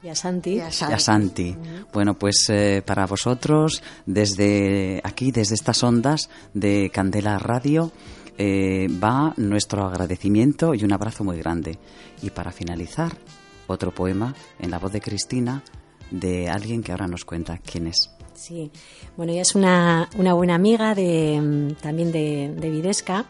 [0.08, 0.54] Y a Santi.
[0.54, 0.96] y a y Sara.
[0.96, 1.54] a Santi.
[1.92, 7.92] Bueno, pues eh, para vosotros, desde aquí, desde estas ondas de Candela Radio,
[8.38, 11.78] eh, va nuestro agradecimiento y un abrazo muy grande.
[12.22, 13.18] Y para finalizar,
[13.66, 15.62] otro poema en la voz de Cristina
[16.10, 18.10] de alguien que ahora nos cuenta quién es.
[18.32, 18.70] Sí,
[19.14, 23.26] bueno, ella es una, una buena amiga de, también de, de Videsca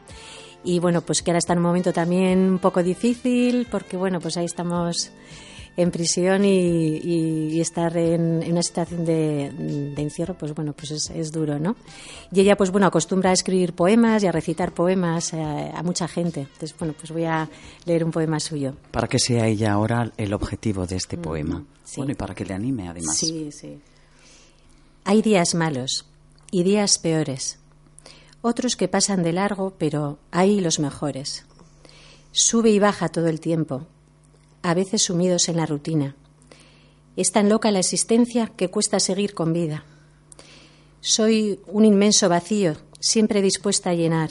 [0.62, 4.20] y bueno, pues que ahora está en un momento también un poco difícil porque bueno,
[4.20, 5.10] pues ahí estamos
[5.78, 9.50] en prisión y, y- y estar en, en una situación de,
[9.94, 11.76] de encierro, pues bueno, pues es, es duro, ¿no?
[12.32, 16.08] Y ella, pues bueno, acostumbra a escribir poemas y a recitar poemas a, a mucha
[16.08, 16.40] gente.
[16.40, 17.48] Entonces, bueno, pues voy a
[17.86, 18.74] leer un poema suyo.
[18.90, 21.64] Para que sea ella ahora el objetivo de este poema.
[21.84, 21.98] sí.
[21.98, 23.16] Bueno, y para que le anime además.
[23.16, 23.78] Sí, sí.
[25.04, 26.06] Hay días malos
[26.50, 27.58] y días peores.
[28.42, 31.44] Otros que pasan de largo, pero hay los mejores.
[32.32, 33.86] Sube y baja todo el tiempo.
[34.62, 36.16] A veces sumidos en la rutina.
[37.16, 39.84] Es tan loca la existencia que cuesta seguir con vida.
[41.00, 44.30] Soy un inmenso vacío, siempre dispuesta a llenar.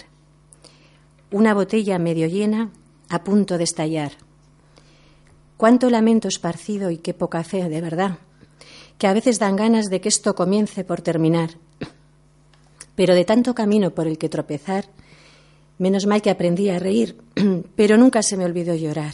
[1.31, 2.71] Una botella medio llena,
[3.09, 4.13] a punto de estallar.
[5.57, 8.19] Cuánto lamento esparcido y qué poca fe, de verdad,
[8.97, 11.51] que a veces dan ganas de que esto comience por terminar.
[12.95, 14.85] Pero de tanto camino por el que tropezar,
[15.77, 17.17] menos mal que aprendí a reír,
[17.75, 19.13] pero nunca se me olvidó llorar.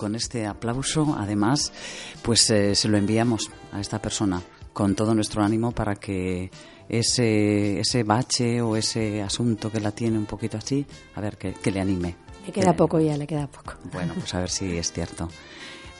[0.00, 1.74] Con este aplauso, además,
[2.22, 4.40] pues eh, se lo enviamos a esta persona
[4.72, 6.50] con todo nuestro ánimo para que
[6.88, 10.86] ese, ese bache o ese asunto que la tiene un poquito así,
[11.16, 12.16] a ver, que, que le anime.
[12.46, 13.74] Le queda poco ya, le queda poco.
[13.92, 15.28] Bueno, pues a ver si es cierto.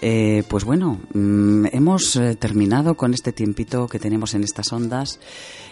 [0.03, 5.21] Eh, pues bueno, mm, hemos eh, terminado con este tiempito que tenemos en estas ondas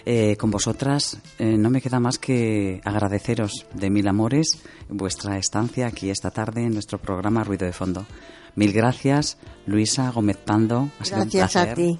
[0.04, 1.18] eh, con vosotras.
[1.38, 6.74] no me queda más que agradeceros de mil amores vuestra estancia aquí esta tarde en
[6.74, 8.06] nuestro programa Ruido de Fondo.
[8.54, 10.90] Mil gracias, Luisa Gómez Pando.
[10.98, 11.68] Ha sido gracias un placer.
[11.70, 11.98] a ti.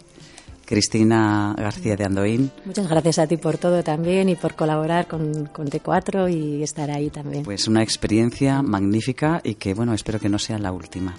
[0.67, 2.51] Cristina García de Andoín.
[2.67, 6.91] Muchas gracias a ti por todo también y por colaborar con, con, T4 y estar
[6.91, 7.45] ahí también.
[7.45, 11.15] Pues una experiencia magnífica y que, bueno, espero que no sea la última.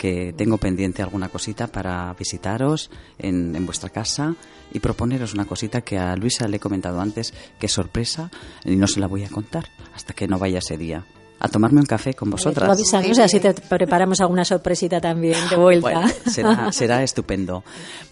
[0.00, 4.34] Que tengo pendiente alguna cosita para visitaros en, en vuestra casa
[4.72, 8.30] y proponeros una cosita que a Luisa le he comentado antes, que es sorpresa
[8.64, 11.04] y no se la voy a contar hasta que no vaya ese día
[11.40, 12.70] a tomarme un café con vosotras.
[12.70, 16.06] avisamos, así te preparamos alguna sorpresita también de vuelta.
[16.26, 17.64] será, será estupendo.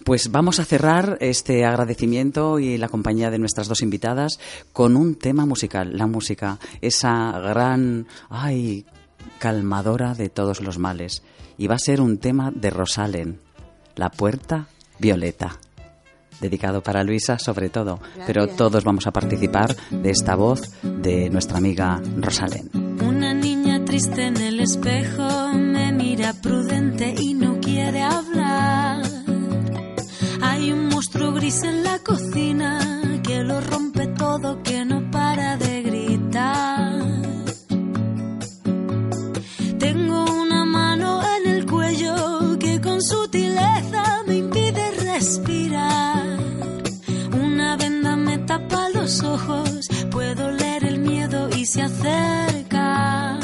[0.03, 4.41] Pues vamos a cerrar este agradecimiento y la compañía de nuestras dos invitadas
[4.73, 8.87] con un tema musical, la música, esa gran, ay,
[9.39, 11.23] calmadora de todos los males.
[11.59, 13.41] Y va a ser un tema de Rosalen,
[13.97, 14.69] La Puerta
[14.99, 15.59] Violeta
[16.41, 21.59] dedicado para Luisa sobre todo, pero todos vamos a participar de esta voz de nuestra
[21.59, 22.89] amiga Rosalen.
[23.89, 29.03] Triste en el espejo, me mira prudente y no quiere hablar.
[30.43, 34.98] Hay un monstruo gris en la cocina que lo rompe todo, que no
[42.99, 46.27] con sutileza me impide respirar.
[47.33, 53.39] Una venda me tapa los ojos, puedo leer el miedo y se acerca.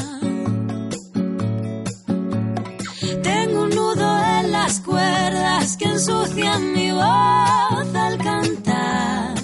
[5.79, 9.35] que ensucian mi voz al cantar.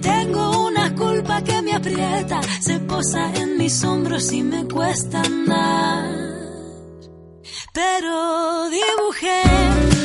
[0.00, 6.45] Tengo una culpa que me aprieta, se posa en mis hombros y me cuesta andar.
[7.76, 9.42] Pero dibujé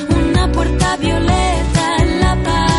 [0.10, 2.71] una puerta violeta en la pared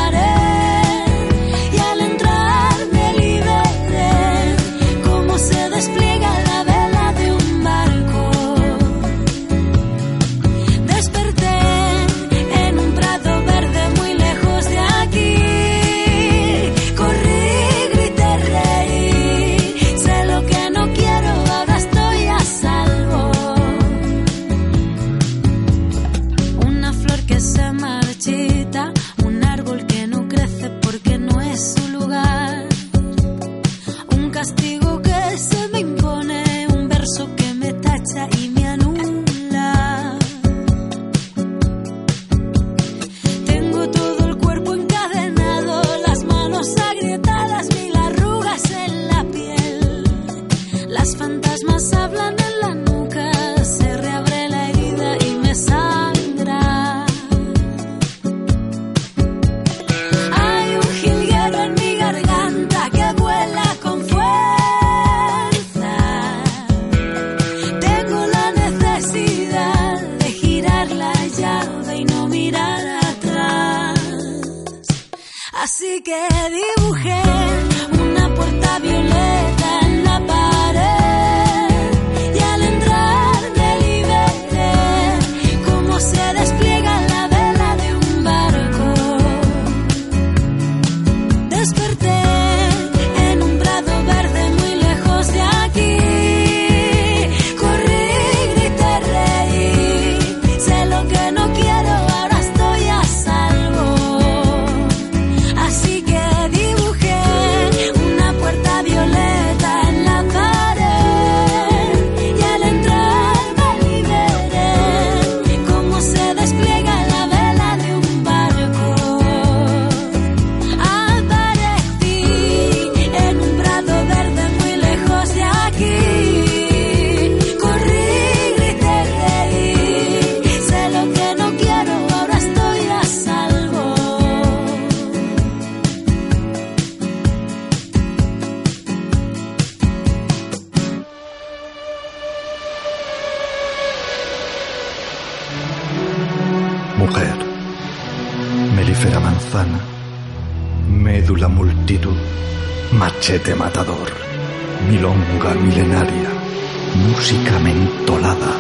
[157.63, 158.53] mentolada,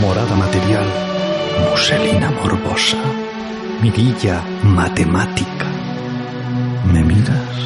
[0.00, 0.86] morada material,
[1.70, 2.98] muselina morbosa,
[3.82, 5.66] mirilla matemática.
[6.92, 7.56] ¿Me miras?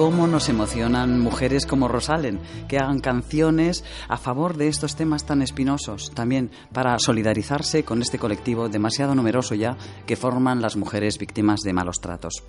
[0.00, 5.42] Cómo nos emocionan mujeres como Rosalen, que hagan canciones a favor de estos temas tan
[5.42, 9.76] espinosos, también para solidarizarse con este colectivo demasiado numeroso ya
[10.06, 12.42] que forman las mujeres víctimas de malos tratos.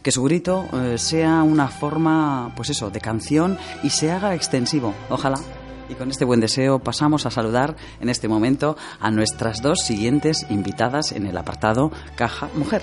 [0.00, 4.94] Que su grito eh, sea una forma, pues eso, de canción y se haga extensivo,
[5.10, 5.40] ojalá.
[5.92, 10.46] Y con este buen deseo pasamos a saludar en este momento a nuestras dos siguientes
[10.48, 12.80] invitadas en el apartado Caja Mujer.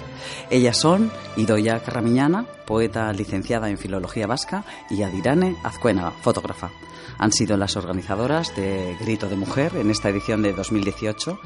[0.52, 6.70] Ellas son Idoya Carramiñana, poeta licenciada en Filología Vasca, y Adirane Azcuénaga, fotógrafa.
[7.18, 11.40] Han sido las organizadoras de Grito de Mujer en esta edición de 2018.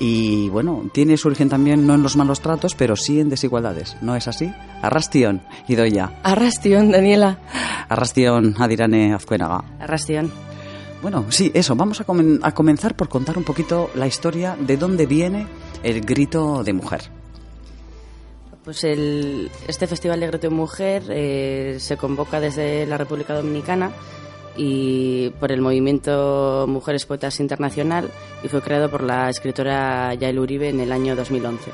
[0.00, 3.96] Y bueno, tiene su origen también no en los malos tratos, pero sí en desigualdades.
[4.00, 4.52] ¿No es así?
[4.82, 6.18] Arrastión, Idoya.
[6.24, 7.38] Arrastión, Daniela.
[7.88, 9.62] Arrastión, Adirane Azcuénaga.
[9.78, 10.51] Arrastión.
[11.02, 11.74] Bueno, sí, eso.
[11.74, 15.46] Vamos a, comen- a comenzar por contar un poquito la historia de dónde viene
[15.82, 17.02] el grito de mujer.
[18.64, 23.90] Pues el, este Festival de Grito de Mujer eh, se convoca desde la República Dominicana
[24.56, 28.08] y por el movimiento Mujeres Poetas Internacional
[28.44, 31.72] y fue creado por la escritora Yael Uribe en el año 2011.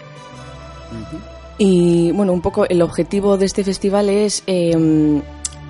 [1.59, 5.21] Y bueno, un poco el objetivo de este festival es, eh,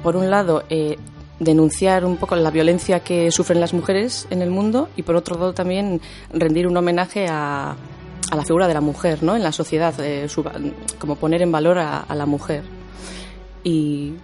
[0.05, 0.97] por un lado, eh,
[1.41, 5.37] denunciar un poco la violencia que sufren las mujeres en el mundo y por otro
[5.39, 6.01] lado también
[6.33, 7.77] rendir un homenaje a,
[8.31, 9.37] a la figura de la mujer ¿no?
[9.37, 10.45] en la sociedad, eh, su-
[10.99, 12.65] como poner en valor a, a la mujer.
[13.65, 14.15] Y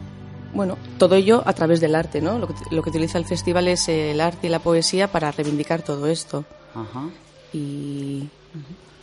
[0.55, 2.39] bueno, todo ello a través del arte, ¿no?
[2.39, 5.83] Lo que, lo que utiliza el festival es el arte y la poesía para reivindicar
[5.83, 6.45] todo esto.
[6.75, 7.09] Ajá.
[7.53, 8.29] Y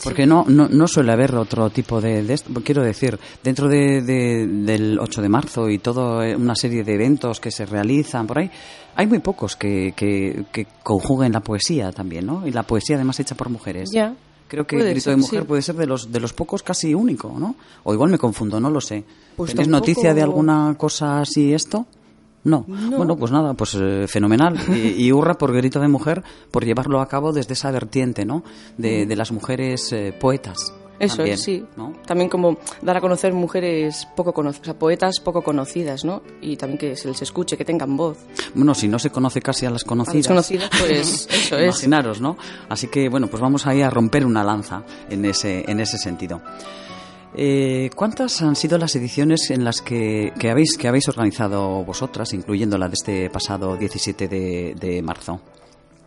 [0.03, 2.51] Porque no, no, no suele haber otro tipo de, de esto.
[2.63, 7.39] Quiero decir, dentro de, de- del 8 de marzo y toda una serie de eventos
[7.39, 8.49] que se realizan por ahí,
[8.95, 12.45] hay muy pocos que, que, que conjuguen la poesía también, ¿no?
[12.47, 13.89] Y la poesía además hecha por mujeres.
[13.91, 14.15] ya.
[14.47, 15.47] Creo que Puede el grito ser, de mujer sí.
[15.47, 17.55] puede ser de los de los pocos casi único, ¿no?
[17.83, 19.05] O igual me confundo, no lo sé.
[19.37, 21.85] Pues ¿Tenéis tampoco- noticia de alguna cosa así esto?
[22.43, 22.65] No.
[22.67, 22.97] No.
[22.97, 24.57] Bueno, pues nada, pues eh, fenomenal.
[24.71, 28.43] Y, y hurra por grito de mujer por llevarlo a cabo desde esa vertiente, ¿no?
[28.77, 30.73] De, de las mujeres eh, poetas.
[30.99, 31.65] Eso también, es, sí.
[31.77, 31.93] ¿no?
[32.05, 36.21] También como dar a conocer mujeres poco conocidas, o sea, poetas poco conocidas, ¿no?
[36.41, 38.19] Y también que se les escuche, que tengan voz.
[38.53, 40.17] Bueno, si no se conoce casi a las A conocidas.
[40.27, 41.69] desconocidas, pues eso es.
[41.73, 42.37] Imaginaros, ¿no?
[42.69, 46.39] Así que, bueno, pues vamos ahí a romper una lanza en ese, en ese sentido.
[47.35, 52.33] Eh, ¿Cuántas han sido las ediciones en las que, que habéis, que habéis organizado vosotras,
[52.33, 55.39] incluyendo la de este pasado 17 de, de marzo?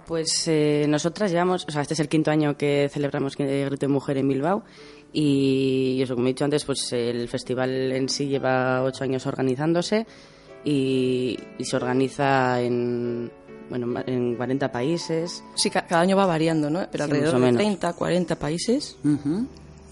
[0.07, 3.87] Pues eh, nosotras llevamos, o sea, este es el quinto año que celebramos el Grito
[3.87, 4.63] de Mujer en Bilbao
[5.15, 10.07] y, eso, como he dicho antes, pues el festival en sí lleva ocho años organizándose
[10.63, 13.31] y, y se organiza en,
[13.71, 15.43] bueno, en 40 países.
[15.55, 16.81] Sí, ca- cada año va variando, ¿no?
[16.93, 17.57] Pero Sí, alrededor de menos.
[17.57, 18.97] 30, 40 países.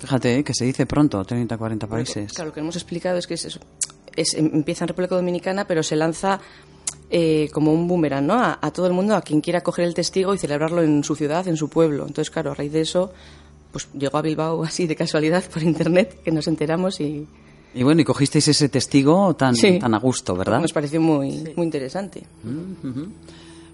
[0.02, 2.32] Fíjate, eh, que se dice pronto, 30, 40 países.
[2.32, 3.58] Claro, lo que hemos explicado es que es.
[4.14, 6.38] Es, em- empieza en República Dominicana, pero se lanza
[7.08, 8.34] eh, como un boomerang, ¿no?
[8.34, 11.14] A, a todo el mundo, a quien quiera coger el testigo y celebrarlo en su
[11.16, 12.02] ciudad, en su pueblo.
[12.06, 13.12] Entonces, claro, a raíz de eso,
[13.70, 17.26] pues llegó a Bilbao así de casualidad por internet, que nos enteramos y
[17.74, 19.78] Y bueno, y cogisteis ese testigo tan, Sí.
[19.78, 20.60] tan a gusto, ¿verdad?
[20.60, 22.22] nos pareció muy, muy interesante.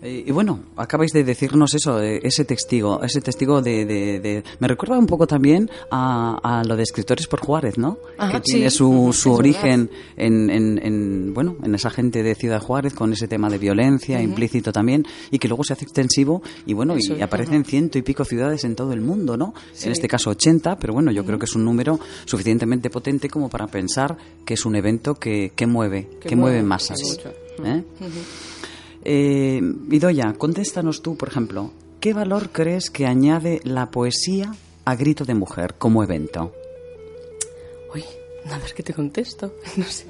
[0.02, 4.44] Eh, Y bueno, acabáis de decirnos eso, eh, ese testigo, ese testigo de, de- de-
[4.60, 7.98] Me recuerda un poco también a, a lo de Escritores por Juárez, ¿no?
[8.16, 12.34] Ajá, que tiene sí, su, su origen en, en- en, bueno, en esa gente de
[12.36, 16.42] Ciudad Juárez con ese tema de violencia implícito también y que luego se hace extensivo
[16.66, 19.52] y bueno, Eso, y aparecen ciento y pico ciudades en todo el mundo, ¿no?
[19.82, 23.48] En este caso 80, pero bueno, yo creo que es un número suficientemente potente como
[23.48, 26.98] para pensar que es un evento que, que mueve, que, Que mueve mueve, masas.
[27.64, 27.82] ¿eh?
[29.10, 34.54] Eh, Idoya, contéstanos tú, por ejemplo, ¿qué valor crees que añade la poesía
[34.84, 36.52] a Grito de Mujer como evento?
[37.94, 38.04] Uy,
[38.50, 39.54] a ver qué te contesto.
[39.78, 40.04] No sé.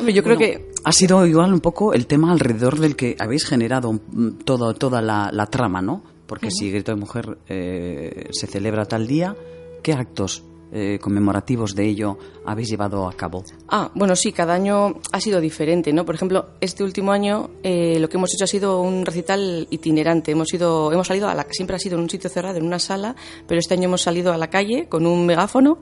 [0.00, 3.44] Hombre, yo creo que Ha sido igual un poco el tema alrededor del que habéis
[3.44, 6.02] generado mm, todo, toda la, la trama, ¿no?
[6.26, 9.36] Porque si Grito de Mujer eh, se celebra tal día,
[9.84, 10.42] ¿qué actos
[10.72, 13.44] eh, conmemorativos de ello habéis llevado a cabo?
[13.68, 16.04] Ah, bueno, sí, cada año ha sido diferente, ¿no?
[16.04, 20.32] Por ejemplo, este último año eh, lo que hemos hecho ha sido un recital itinerante.
[20.32, 22.78] Hemos ido, hemos salido a la, siempre ha sido en un sitio cerrado, en una
[22.78, 25.78] sala, pero este año hemos salido a la calle con un megáfono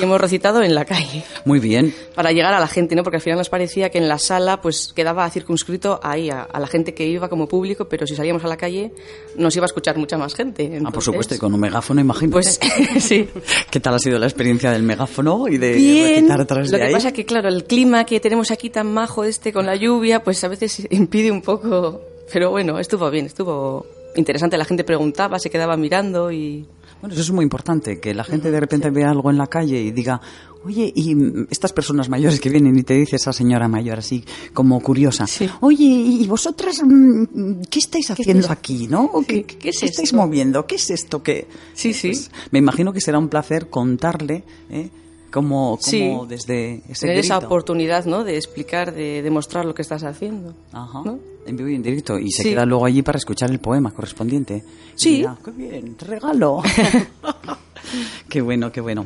[0.00, 1.24] y hemos recitado en la calle.
[1.44, 1.94] Muy bien.
[2.14, 3.02] Para llegar a la gente, ¿no?
[3.02, 6.60] Porque al final nos parecía que en la sala, pues quedaba circunscrito ahí a, a
[6.60, 8.92] la gente que iba como público, pero si salíamos a la calle
[9.36, 10.64] nos iba a escuchar mucha más gente.
[10.64, 12.32] Ah, por Entonces, supuesto, y con un megáfono, imagino.
[12.32, 12.58] Pues
[12.98, 13.28] sí.
[13.70, 16.14] ¿Qué tal ha sido la experiencia del megáfono y de Bien.
[16.16, 16.92] recitar atrás Lo de que ahí?
[16.92, 20.42] pasa que, claro, el clima que tenemos aquí tan majo este con la lluvia, pues
[20.44, 22.00] a veces impide un poco.
[22.32, 24.56] Pero bueno, estuvo bien, estuvo interesante.
[24.58, 26.66] La gente preguntaba, se quedaba mirando y.
[27.00, 29.80] Bueno, eso es muy importante, que la gente de repente vea algo en la calle
[29.80, 30.20] y diga,
[30.64, 34.24] oye, y mm, estas personas mayores que vienen y te dice esa señora mayor así
[34.52, 35.48] como curiosa, Sí.
[35.60, 38.52] oye, y vosotras, mm, ¿qué estáis haciendo eso?
[38.52, 39.10] aquí, no?
[39.26, 40.16] ¿Qué, ¿qué qué es estáis esto?
[40.16, 40.66] moviendo?
[40.66, 41.46] ¿Qué es esto que...?
[41.74, 42.08] Sí, sí.
[42.08, 44.90] Pues, me imagino que será un placer contarle, ¿eh?
[45.30, 46.10] Como, como Sí.
[46.26, 48.24] desde ese Tener esa oportunidad, ¿no?
[48.24, 50.54] De explicar, de demostrar lo que estás haciendo.
[50.72, 51.02] Ajá.
[51.04, 51.18] ¿no?
[51.46, 52.18] En vivo y en directo.
[52.18, 52.48] Y se Sí.
[52.50, 54.64] queda luego allí para escuchar el poema correspondiente.
[54.94, 55.16] Sí.
[55.18, 56.62] dirá, qué bien, regalo.
[58.28, 59.04] qué bueno, qué bueno.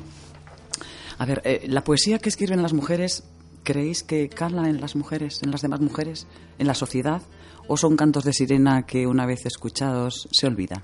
[1.19, 3.25] A ver, eh, la poesía que escriben las mujeres,
[3.63, 6.27] ¿creéis que cala en las mujeres, en las demás mujeres,
[6.59, 7.23] en la sociedad?
[7.69, 10.83] ¿O son cantos de sirena que una vez escuchados se olvidan?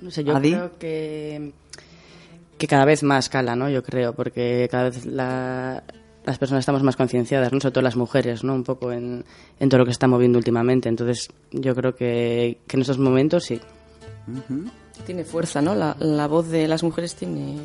[0.00, 0.50] No sé, yo Adi.
[0.52, 1.52] creo que,
[2.58, 3.70] que cada vez más cala, ¿no?
[3.70, 5.82] Yo creo, porque cada vez la-
[6.26, 7.60] las personas estamos más concienciadas, ¿no?
[7.60, 8.54] Sobre todo las mujeres, ¿no?
[8.54, 9.24] Un poco en,
[9.58, 10.88] en todo lo que se está moviendo últimamente.
[10.88, 13.60] Entonces, yo creo que, que en estos momentos sí.
[15.06, 15.74] Tiene fuerza, ¿no?
[15.74, 17.58] La, la voz de las mujeres tiene,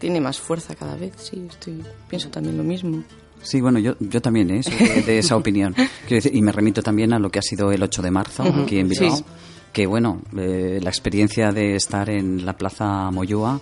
[0.00, 1.46] tiene más fuerza cada vez, sí.
[1.48, 3.04] Estoy, pienso también lo mismo.
[3.42, 4.62] Sí, bueno, yo, yo también ¿eh?
[4.62, 5.74] soy de, de esa opinión.
[6.06, 8.42] Quiero decir, y me remito también a lo que ha sido el 8 de marzo
[8.42, 9.16] aquí en Bilbao.
[9.16, 9.24] Sí.
[9.72, 13.60] Que bueno, eh, la experiencia de estar en la Plaza Moyúa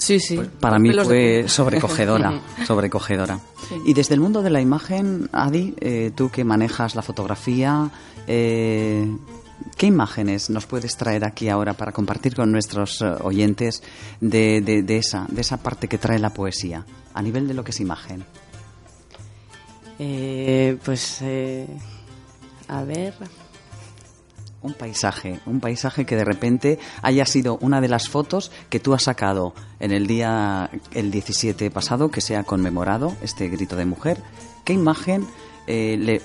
[0.00, 0.36] Sí, sí.
[0.36, 3.38] Pues para mí fue sobrecogedora, sobrecogedora.
[3.84, 7.90] Y desde el mundo de la imagen, Adi, eh, tú que manejas la fotografía,
[8.26, 9.06] eh,
[9.76, 13.82] ¿qué imágenes nos puedes traer aquí ahora para compartir con nuestros eh, oyentes
[14.20, 16.84] de, de- de esa, de esa parte que trae la poesía,
[17.14, 18.24] a nivel de lo que es imagen?
[19.98, 21.66] Eh, pues, eh,
[22.68, 23.14] a ver.
[24.62, 28.92] Un paisaje, un paisaje que de repente haya sido una de las fotos que tú
[28.92, 33.86] has sacado en el día el 17 pasado que se ha conmemorado este grito de
[33.86, 34.22] mujer.
[34.66, 35.26] ¿Qué imagen
[35.66, 36.20] eh, le-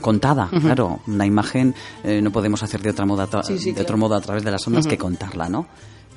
[0.00, 0.48] contada?
[0.60, 1.74] Claro, una imagen
[2.04, 4.20] eh, no podemos hacer de otra modo a tra- Sí, sí, de otro modo a
[4.20, 5.66] través de las ondas que contarla, ¿no?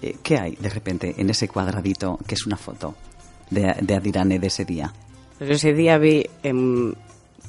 [0.01, 2.95] Eh, ¿Qué hay de repente en ese cuadradito que es una foto
[3.49, 4.91] de, de Adirane de ese día?
[5.37, 6.95] Pues ese día vi en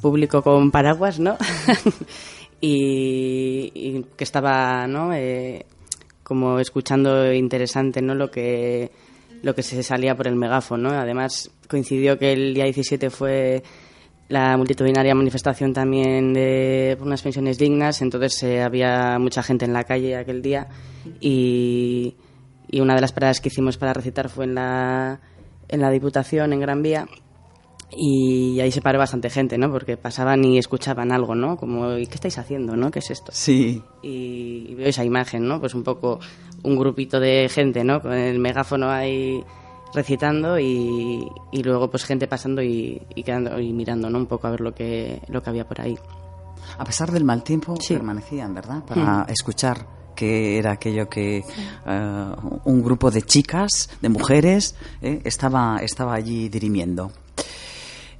[0.00, 1.36] público con paraguas, ¿no?
[2.60, 5.12] y, y que estaba, ¿no?
[5.12, 5.64] Eh,
[6.22, 8.14] como escuchando interesante, ¿no?
[8.14, 8.90] Lo que
[9.42, 10.90] lo que se salía por el megáfono.
[10.90, 10.98] ¿no?
[11.00, 13.62] Además coincidió que el día 17 fue
[14.32, 19.74] la multitudinaria manifestación también de por unas pensiones dignas, entonces eh, había mucha gente en
[19.74, 20.68] la calle aquel día
[21.20, 22.16] y,
[22.70, 25.20] y una de las paradas que hicimos para recitar fue en la,
[25.68, 27.06] en la Diputación, en Gran Vía,
[27.94, 29.70] y ahí se paró bastante gente, ¿no?
[29.70, 31.58] Porque pasaban y escuchaban algo, ¿no?
[31.58, 32.90] Como, ¿y qué estáis haciendo, no?
[32.90, 33.32] ¿Qué es esto?
[33.34, 35.60] Sí, Y, y veo esa imagen, ¿no?
[35.60, 36.20] Pues un poco
[36.62, 38.00] un grupito de gente, ¿no?
[38.00, 39.44] Con el megáfono ahí
[39.94, 44.18] recitando y, y luego pues gente pasando y, y quedando y mirando, ¿no?
[44.18, 45.96] Un poco a ver lo que, lo que había por ahí.
[46.78, 47.94] A pesar del mal tiempo, Sí.
[47.94, 48.82] permanecían, ¿verdad?
[48.84, 51.38] Para escuchar que era aquello que
[51.86, 52.26] eh,
[52.64, 57.10] un grupo de chicas, de mujeres, eh, estaba, estaba allí dirimiendo.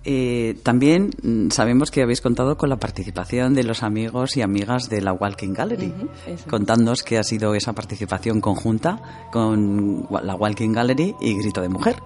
[0.04, 4.88] Eh, también mm, sabemos que habéis contado con la participación de los amigos y amigas
[4.88, 5.92] de la Walking Gallery.
[6.26, 6.48] eso.
[6.50, 11.96] Contadnos qué ha sido esa participación conjunta con la Walking Gallery y Grito de Mujer.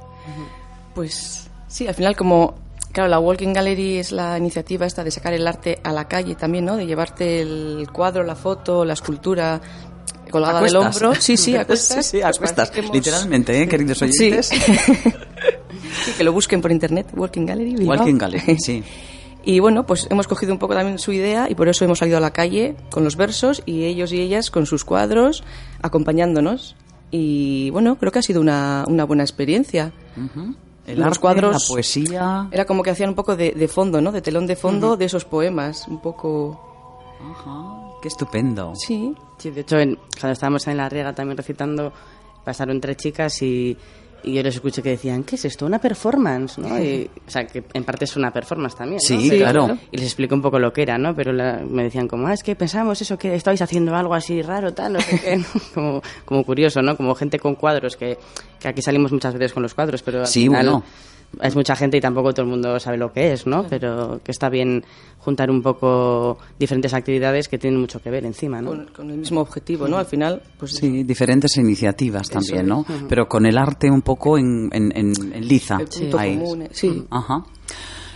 [0.94, 2.54] Pues sí, al final como,
[2.92, 6.34] claro, la Walking Gallery es la iniciativa esta de sacar el arte a la calle
[6.34, 6.76] también, ¿no?
[6.76, 9.60] De llevarte el cuadro, la foto, la escultura
[10.30, 11.14] colgada ¿A del hombro.
[11.14, 12.06] Sí, sí, a cuestas.
[12.10, 12.72] Sí, sí, a Pues cuestas.
[12.92, 14.48] Literalmente, ¿eh, queridos oyentes?
[14.48, 14.58] Sí,
[16.16, 17.74] que lo busquen por internet, Walking Gallery.
[17.76, 17.96] Bilbao.
[17.98, 18.82] Walking Gallery, sí.
[19.44, 22.16] Y bueno, pues hemos cogido un poco también su idea y por eso hemos salido
[22.18, 25.44] a la calle con los versos y ellos y ellas con sus cuadros
[25.82, 26.74] acompañándonos.
[27.12, 29.92] Y bueno, creo que ha sido una, una buena experiencia.
[30.86, 32.48] El Los arte, cuadros- la poesía.
[32.50, 34.10] Era como que hacían un poco de, de fondo, ¿no?
[34.12, 35.86] De telón de fondo de esos poemas.
[35.88, 36.60] Un poco...
[37.20, 38.72] Ajá, qué estupendo.
[38.74, 39.14] Sí.
[39.38, 41.92] Sí, de hecho, en- cuando estábamos en la riega también recitando,
[42.44, 43.76] pasaron tres chicas y,
[44.26, 45.64] y yo les escuché que decían, ¿qué es esto?
[45.64, 46.58] ¿Una performance?
[46.58, 46.78] ¿no?
[46.82, 48.96] Y, o sea, que en parte es una performance también.
[48.96, 49.20] ¿no?
[49.20, 49.78] Sí, Pero- claro.
[49.90, 51.14] Y les explico un poco lo que era, ¿no?
[51.14, 54.42] Pero la- me decían como, ah, es que pensamos eso, que estabais haciendo algo así
[54.42, 55.36] raro, tal, no sé qué.
[55.38, 55.44] ¿no?
[55.74, 56.96] como, como curioso, ¿no?
[56.96, 58.18] Como gente con cuadros, que,
[58.60, 60.82] que aquí salimos muchas veces con los cuadros, pero al Sí, final bueno.
[61.42, 63.66] Es mucha gente y tampoco todo el mundo sabe lo que es, ¿no?
[63.68, 64.84] Pero que está bien
[65.18, 68.70] juntar un poco diferentes actividades que tienen mucho que ver encima, ¿no?
[68.70, 69.98] Con, con el mismo objetivo, ¿no?
[69.98, 72.86] Al final, pues Sí, diferentes iniciativas también, ¿no?
[73.08, 75.78] Pero con el arte un poco en, en, en- en liza.
[75.80, 76.36] el punto ahí.
[76.38, 76.62] común.
[76.62, 77.04] eh, Sí.
[77.10, 77.44] Ajá.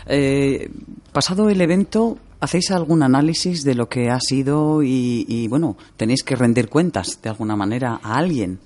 [0.06, 0.70] Eh,
[1.12, 6.22] pasado el evento, ¿hacéis algún análisis de lo que ha sido y, y, bueno, tenéis
[6.22, 8.58] que rendir cuentas de alguna manera a alguien?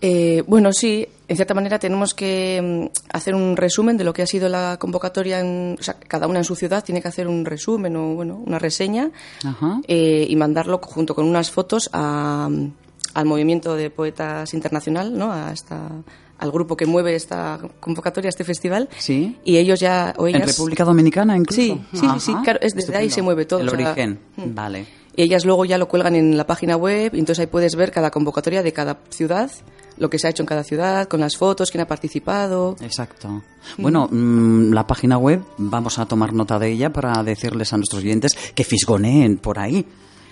[0.00, 4.22] Eh, bueno, sí, en cierta manera tenemos que mm, hacer un resumen de lo que
[4.22, 5.40] ha sido la convocatoria.
[5.40, 8.42] En, o sea, cada una en su ciudad tiene que hacer un resumen o bueno,
[8.44, 9.10] una reseña
[9.44, 9.80] Ajá.
[9.86, 12.72] eh, y mandarlo junto con unas fotos a, mm,
[13.14, 15.30] al movimiento de poetas internacional, ¿no?
[15.30, 15.90] A esta,
[16.38, 18.88] al grupo que mueve esta convocatoria, este festival.
[18.96, 19.36] Sí.
[19.44, 21.60] Y ellos ya o ¿En ellas, República Dominicana incluso?
[21.60, 24.54] Sí, sí, sí, claro, es desde ahí se mueve todo, El o sea, origen, mm.
[24.54, 24.86] vale.
[25.16, 27.90] Y ellas luego ya lo cuelgan en la página web, y entonces ahí puedes ver
[27.90, 29.50] cada convocatoria de cada ciudad,
[29.96, 32.76] lo que se ha hecho en cada ciudad, con las fotos, quién ha participado.
[32.80, 33.42] Exacto.
[33.78, 38.02] Bueno, mm, la página web, vamos a tomar nota de ella para decirles a nuestros
[38.02, 39.84] oyentes que fisgoneen por ahí.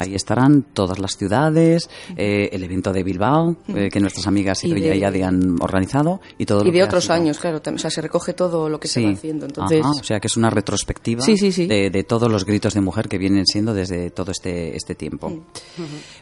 [0.00, 4.72] Ahí estarán todas las ciudades, eh, el evento de Bilbao, eh, que nuestras amigas Y
[4.72, 7.78] de- y Adi han organizado, y todo lo Y de que otros años, claro, también,
[7.78, 9.46] o sea, se recoge todo lo que se va haciendo.
[9.46, 11.66] Entonces, Ajá, o sea que es una retrospectiva Sí, sí, sí.
[11.66, 15.30] De, de todos los gritos de mujer que vienen siendo desde todo este, este tiempo.
[15.30, 15.40] Mm.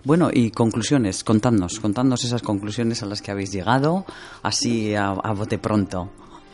[0.04, 4.06] Bueno, y conclusiones, contadnos, contadnos esas conclusiones a las que habéis llegado,
[4.42, 6.08] así a, a bote pronto.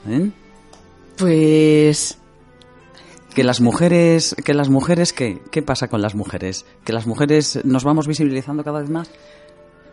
[0.08, 0.28] ¿eh?
[1.16, 2.18] pues
[3.34, 5.40] Que las mujeres, que las mujeres, ¿qué?
[5.50, 6.66] ¿Qué pasa con las mujeres?
[6.84, 9.10] ¿Que las mujeres nos vamos visibilizando cada vez más?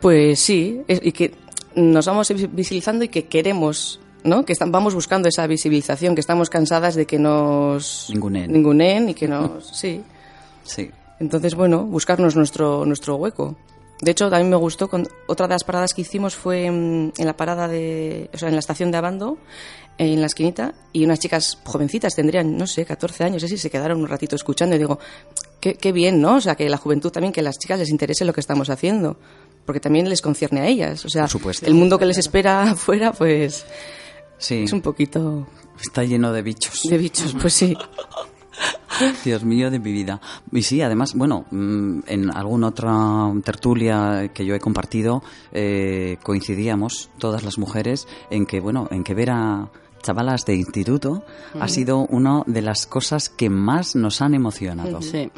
[0.01, 1.33] Pues sí, es- y que
[1.75, 4.43] nos vamos visibilizando y que queremos, ¿no?
[4.43, 8.51] Que estam- vamos buscando esa visibilización, que estamos cansadas de que nos Ninguneen.
[8.51, 9.67] ninguneen y que nos...
[9.77, 10.01] sí.
[10.63, 10.91] Sí.
[11.19, 13.55] Entonces, bueno, buscarnos nuestro, nuestro hueco.
[14.01, 17.25] De hecho, también me gustó, con, otra de las paradas que hicimos fue en, en
[17.25, 19.37] la parada de, o sea, en la estación de Abando,
[19.99, 23.99] en la esquinita, y unas chicas jovencitas, tendrían, no sé, 14 años, así, se quedaron
[23.99, 24.97] un ratito escuchando y digo,
[25.59, 26.37] qué, qué bien, ¿no?
[26.37, 28.69] O sea, que la juventud también, que a las chicas les interese lo que estamos
[28.69, 29.17] haciendo,
[29.65, 31.05] porque también les concierne a ellas.
[31.05, 31.27] O sea,
[31.63, 33.65] el mundo que les espera afuera, pues,
[34.37, 34.63] Sí.
[34.63, 35.45] es un poquito
[35.81, 36.81] Está lleno de bichos.
[36.89, 37.75] de bichos, pues sí.
[39.23, 40.19] Dios mío de mi vida.
[40.51, 45.23] Y sí, además, bueno, mm, en alguna otra tertulia que yo he compartido,
[45.53, 49.69] eh, coincidíamos todas las mujeres en que, bueno, en que ver a
[50.01, 51.23] chavalas de instituto
[51.59, 55.01] ha sido una de las cosas que más nos han emocionado.
[55.01, 55.17] Sí.
[55.17, 55.31] ¿eh?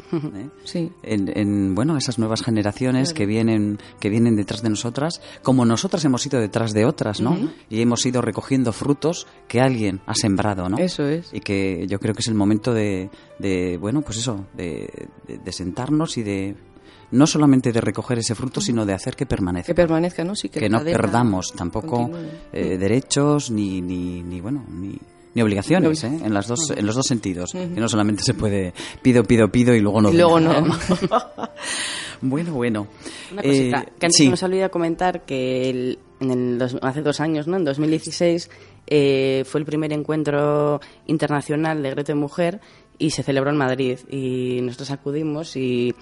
[0.64, 0.90] Sí.
[1.02, 6.04] En, en, bueno esas nuevas generaciones que vienen que vienen detrás de nosotras como nosotras
[6.04, 7.36] hemos ido detrás de otras no
[7.68, 11.30] y hemos ido recogiendo frutos que alguien ha sembrado no Eso es.
[11.32, 15.38] y que yo creo que es el momento de, de bueno pues eso de, de-
[15.38, 16.56] de sentarnos y de
[17.12, 20.34] no solamente de recoger ese fruto sino de hacer que permanezca Que permanezca, ¿no?
[20.34, 22.10] Sí, que, que no perdamos tampoco
[22.52, 24.98] eh, derechos ni, ni, ni bueno ni,
[25.34, 26.18] ni obligaciones ¿eh?
[26.24, 29.74] en las dos en los dos sentidos que no solamente se puede pido pido pido
[29.74, 30.52] y luego no Y luego no.
[32.22, 32.86] bueno bueno
[33.32, 34.28] Una cosita, Eh, que antes sí.
[34.28, 37.56] nos olvidó comentar que el- en el dos- hace dos años, ¿no?
[37.56, 38.48] en 2016,
[38.86, 42.60] eh, fue el primer encuentro internacional de Grito de Mujer
[42.96, 43.98] y se celebró en Madrid.
[44.08, 45.92] Y nosotros acudimos y,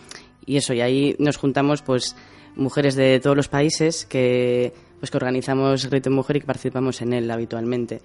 [0.46, 2.16] y eso, y ahí nos juntamos pues
[2.56, 7.14] mujeres de todos los países que pues que organizamos Grito Mujer y que participamos en
[7.14, 8.00] él habitualmente.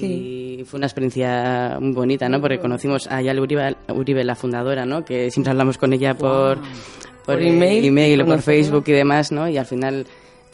[0.00, 2.40] Y fue una experiencia muy bonita, ¿no?
[2.40, 5.04] Porque conocimos a Yal Uribe, Uribe, la fundadora, ¿no?
[5.04, 8.42] Que siempre hablamos con ella por, por, Por email, email o por.
[8.42, 9.48] Facebook y demás, ¿no?
[9.48, 10.06] Y al final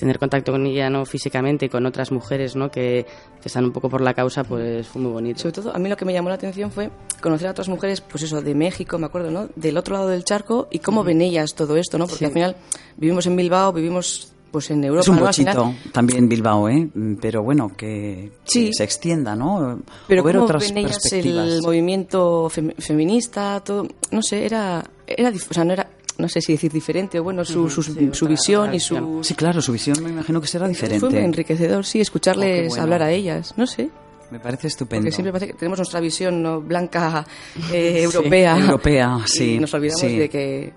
[0.05, 1.07] tener contacto con ella, ¿no?
[1.07, 2.71] Físicamente y con otras mujeres, ¿no?
[2.71, 3.07] Que,
[3.41, 5.41] que están un poco por la causa, pues fue muy bonito.
[5.41, 6.91] Sobre todo, a mí lo que me llamó la atención fue
[7.23, 9.49] conocer a otras mujeres, pues eso, de México, me acuerdo, ¿no?
[9.57, 12.05] Del otro lado del charco y cómo ven ellas todo esto, ¿no?
[12.07, 12.25] Porque Sí.
[12.27, 12.57] al final
[12.99, 15.27] vivimos en Bilbao, vivimos pues en Europa, es un ¿no?
[15.27, 16.89] Al final- bochito también Bilbao eh
[17.21, 18.71] pero bueno que, que Sí.
[18.73, 23.61] se extienda no Pero o ver cómo otras ven ellas perspectivas el movimiento fem- feminista,
[23.65, 25.89] todo, no sé, era, era, o sea, no era,
[26.19, 28.95] no sé si decir diferente, o bueno, su, su, sí, su visión y su...
[28.95, 29.25] visión.
[29.25, 32.63] sí claro su visión me imagino que será diferente Fue muy enriquecedor, sí, Oh, escucharles
[32.63, 32.83] qué bueno.
[32.85, 33.91] hablar a ellas, no sé.
[34.31, 36.61] me parece estupendo Porque siempre parece que tenemos nuestra visión ¿no?
[36.61, 37.25] blanca,
[37.73, 38.57] eh, europea.
[38.59, 40.17] europea sí Y nos olvidamos sí.
[40.19, 40.73] de que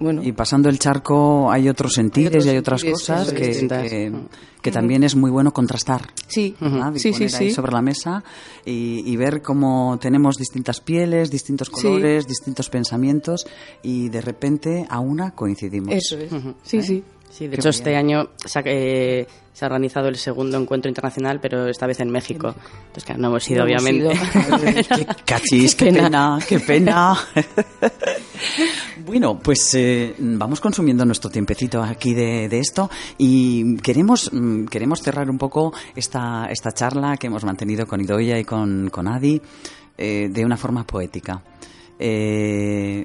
[0.00, 0.22] bueno.
[0.24, 4.12] Y pasando el charco hay otros sentires otros y hay otras sentires, cosas que,
[4.62, 6.08] que, también es muy bueno contrastar.
[6.26, 6.56] Sí,
[6.96, 7.50] sí, sí, poner ahí sí.
[7.50, 8.24] sobre la mesa
[8.64, 11.82] y, y ver cómo tenemos distintas pieles, distintos Sí.
[11.82, 13.46] colores, distintos pensamientos
[13.82, 15.94] y de repente a una coincidimos.
[15.94, 16.30] Eso es.
[16.62, 17.04] Sí, sí.
[17.30, 17.74] Sí, de Qué hecho bien.
[17.74, 22.00] este año se ha, eh, se ha organizado el segundo encuentro internacional, pero esta vez
[22.00, 22.54] en México.
[22.88, 24.18] Entonces, claro, no hemos ido, No hemos obviamente.
[24.96, 26.38] qué cachis, qué Qué pena, pena.
[26.48, 27.16] qué pena.
[29.06, 35.00] bueno, pues eh, vamos consumiendo nuestro tiempecito aquí de, de esto y queremos, mm, queremos
[35.00, 39.40] cerrar un poco esta, esta charla que hemos mantenido con Idoia y con, con Adi
[39.96, 41.42] eh, de una forma poética.
[41.98, 43.04] Eh,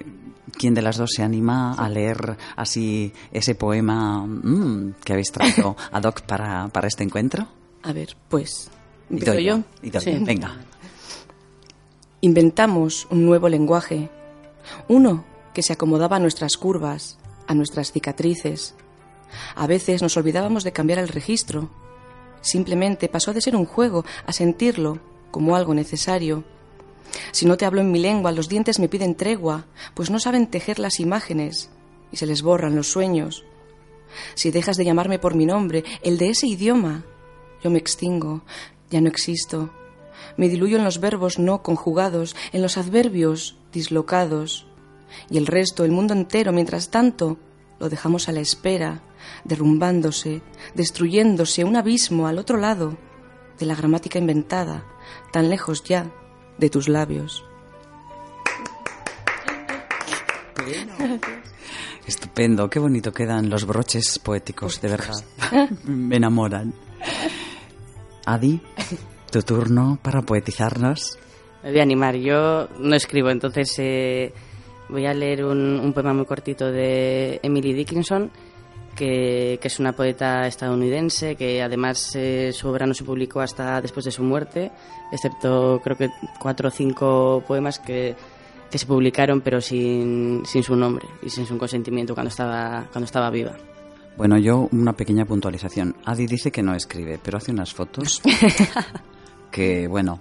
[0.58, 5.76] ¿Quién de las dos se anima a leer así ese poema mm, que habéis traído
[5.92, 7.48] ad hoc para, para este encuentro?
[7.84, 8.70] A ver, pues.
[9.10, 9.60] ¿Empiezo yo?
[10.00, 10.18] Sí.
[10.22, 10.58] venga.
[12.22, 14.10] Inventamos un nuevo lenguaje,
[14.88, 18.74] uno que se acomodaba a nuestras curvas, a nuestras cicatrices.
[19.56, 21.70] A veces nos olvidábamos de cambiar el registro.
[22.42, 25.00] Simplemente pasó de ser un juego a sentirlo
[25.32, 26.44] como algo necesario.
[27.32, 30.48] Si no te hablo en mi lengua, los dientes me piden tregua, pues no saben
[30.48, 31.70] tejer las imágenes
[32.12, 33.46] y se les borran los sueños.
[34.36, 37.04] Si dejas de llamarme por mi nombre, el de ese idioma,
[37.64, 38.44] yo me extingo,
[38.90, 39.72] ya no existo.
[40.38, 44.68] Me diluyo en los verbos no conjugados, en los adverbios dislocados.
[45.30, 47.38] Y el resto, el mundo entero, mientras tanto,
[47.80, 49.02] lo dejamos a la espera,
[49.44, 50.42] derrumbándose,
[50.76, 52.98] destruyéndose un abismo al otro lado
[53.60, 54.86] de la gramática inventada,
[55.32, 56.12] tan lejos ya
[56.58, 57.44] de tus labios.
[62.08, 65.16] Estupendo, qué bonito quedan los broches poéticos, de verdad.
[65.86, 66.74] Me enamoran.
[68.26, 68.62] Adi,
[69.32, 71.18] tu turno para poetizarnos.
[71.64, 72.16] Me voy a animar.
[72.16, 74.34] Yo no escribo, entonces eh,
[74.90, 78.32] voy a leer un, un poema muy cortito de Emily Dickinson,
[78.96, 83.82] que, que es una poeta estadounidense, que además eh, su obra no se publicó hasta
[83.82, 84.72] después de su muerte,
[85.12, 88.16] excepto creo que cuatro o cinco poemas que,
[88.72, 93.06] que se publicaron, pero sin, sin su nombre y sin su consentimiento cuando estaba, cuando
[93.06, 93.54] estaba viva.
[94.18, 95.96] Bueno, yo una pequeña puntualización.
[96.06, 98.22] Adi dice que no escribe, pero hace unas fotos
[99.52, 100.20] que, bueno,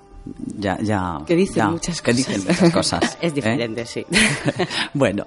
[0.57, 0.79] ya...
[0.81, 2.27] ya Que dicen ya, muchas que cosas.
[2.27, 3.18] dicen muchas cosas.
[3.20, 3.35] Es ¿eh?
[3.35, 4.05] diferente, sí.
[4.95, 5.27] bueno,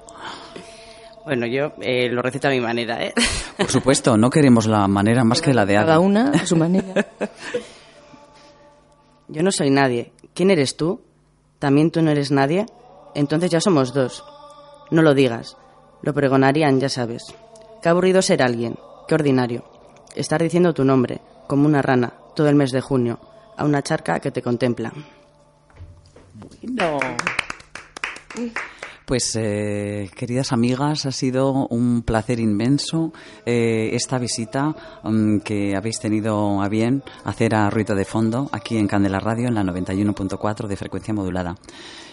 [1.27, 3.13] Bueno, yo eh, lo recito a mi manera, ¿eh?
[3.57, 5.73] por supuesto, no queremos la manera más que la de.
[5.73, 7.05] Cada una a su manera.
[9.27, 10.13] Yo no soy nadie.
[10.33, 11.01] ¿Quién eres tú?
[11.59, 12.65] ¿También tú no eres nadie?
[13.13, 14.23] Entonces ya somos dos.
[14.89, 15.57] No lo digas.
[16.01, 17.23] Lo pregonarían, ya sabes.
[17.81, 18.79] Qué aburrido ser alguien.
[19.09, 19.65] Qué ordinario.
[20.15, 23.19] Estar diciendo tu nombre, como una rana, todo el mes de junio,
[23.57, 24.93] a una charca que te contempla.
[29.07, 33.13] Pues, eh, queridas amigas, ha sido un placer inmenso
[33.45, 38.77] eh, esta visita mm, que habéis tenido a bien hacer a Ruido de Fondo aquí
[38.77, 41.55] en Candela Radio en la 91.4 de frecuencia modulada.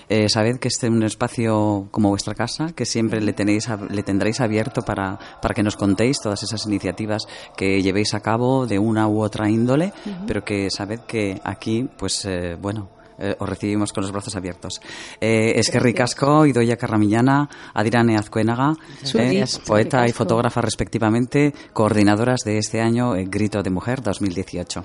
[0.09, 3.77] Eh, sabed que este es un espacio como vuestra casa, que siempre le, tenéis, a-
[3.91, 7.25] le tendréis abierto para, para que nos contéis todas esas iniciativas
[7.57, 9.93] que llevéis a cabo de una u otra índole,
[10.29, 12.89] pero que sabed que aquí, pues eh, bueno,
[13.19, 14.81] eh, os recibimos con los brazos abiertos.
[15.21, 18.75] Eh, es que ricasco, Idoia Carramillana, Adirane Azcuénaga,
[19.15, 24.85] eh, poeta y fotógrafa respectivamente, coordinadoras de este año eh, Grito de Mujer 2018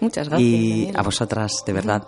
[0.00, 0.50] Muchas gracias.
[0.50, 2.04] y a vosotras, de verdad.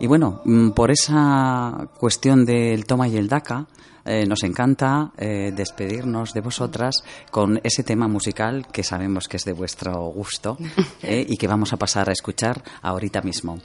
[0.00, 3.66] Y bueno, mm, por esa cuestión del toma y el daca,
[4.04, 6.96] eh, nos encanta eh, despedirnos de vosotras
[7.30, 10.58] con ese tema musical que sabemos que es de vuestro gusto
[11.02, 13.58] eh, y que vamos a pasar a escuchar ahorita mismo.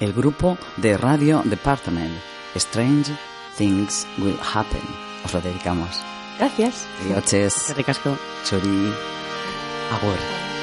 [0.00, 2.12] El grupo de Radio Department,
[2.54, 3.16] Strange
[3.56, 4.82] Things Will Happen.
[5.24, 6.02] Os lo dedicamos.
[6.38, 6.86] Gracias.
[7.04, 8.16] Rioches, Qué ricasco.
[8.44, 8.92] Churi,
[9.90, 10.55] Agur.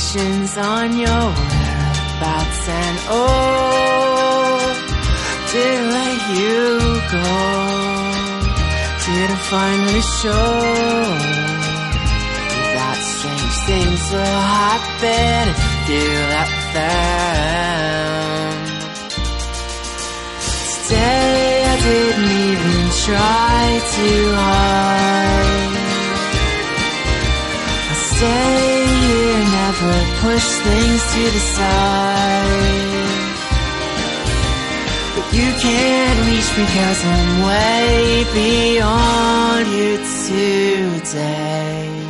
[0.00, 4.58] Expectations on your whereabouts, and oh,
[5.52, 6.78] did I let you
[7.10, 7.28] go?
[9.04, 10.54] Did I finally show?
[12.76, 14.24] that strange seems to
[14.56, 15.42] happen.
[15.86, 17.00] Do that them.
[20.88, 23.62] Today I didn't even try
[23.94, 25.76] to hide.
[27.90, 28.59] I stay
[29.80, 33.00] here, push things to the side.
[35.14, 39.90] But you can't reach me cause I'm way beyond you.
[41.10, 42.09] Today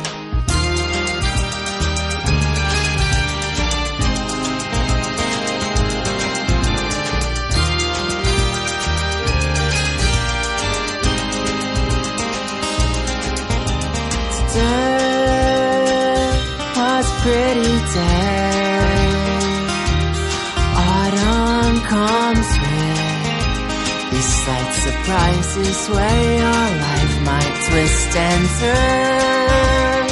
[25.11, 30.07] surprises where your life might twist and turn.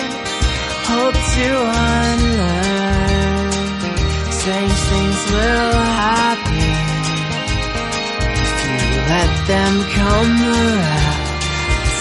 [0.92, 1.48] Hope to
[2.12, 3.52] unlearn.
[4.40, 6.72] Strange things will happen
[8.44, 8.84] if you
[9.14, 11.28] let them come around.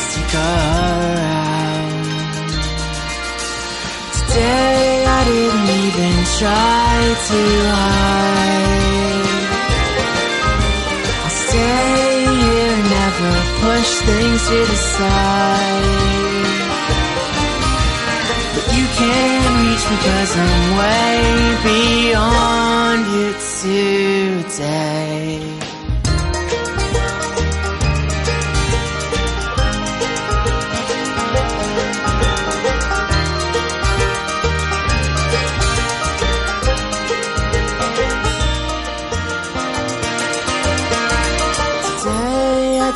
[0.03, 1.93] Stick around.
[4.19, 6.95] Today I didn't even try
[7.29, 7.41] to
[7.71, 8.68] hide.
[13.61, 16.49] Push things to the side.
[18.55, 21.19] But you can't reach me cause I'm way
[21.65, 23.29] beyond you
[24.49, 25.58] today.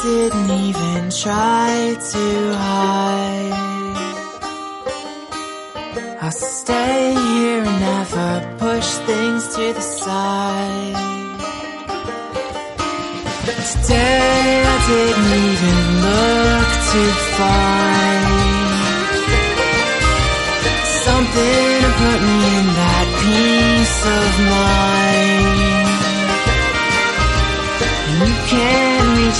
[0.03, 3.53] Didn't even try to hide.
[6.21, 10.97] I'll stay here and never push things to the side.
[13.87, 17.03] Today I didn't even look to
[17.39, 18.27] find
[21.07, 24.92] something to put me in that peace of mind.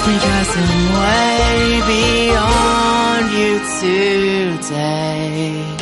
[0.05, 3.53] because I'm way beyond you
[4.59, 5.82] today.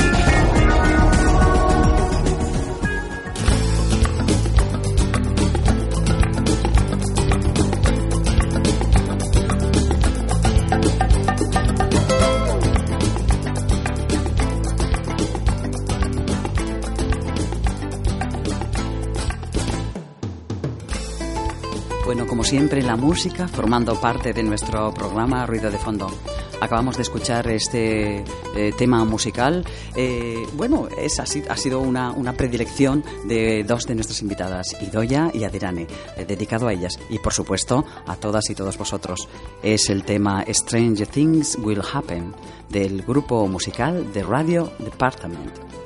[22.51, 26.11] Siempre, la música formando parte de nuestro programa Ruido de Fondo.
[26.59, 28.25] Acabamos de escuchar este
[28.57, 29.63] eh, tema musical.
[29.95, 34.75] Eh, bueno, es, ha, si- ha sido una, una predilección de dos de nuestras invitadas,
[34.81, 35.87] Idoya y Adirane,
[36.17, 39.29] eh, dedicado a ellas y, por supuesto, a todas y todos vosotros.
[39.63, 42.33] Es el tema Strange Things Will Happen
[42.67, 45.80] del grupo musical The Radio Department.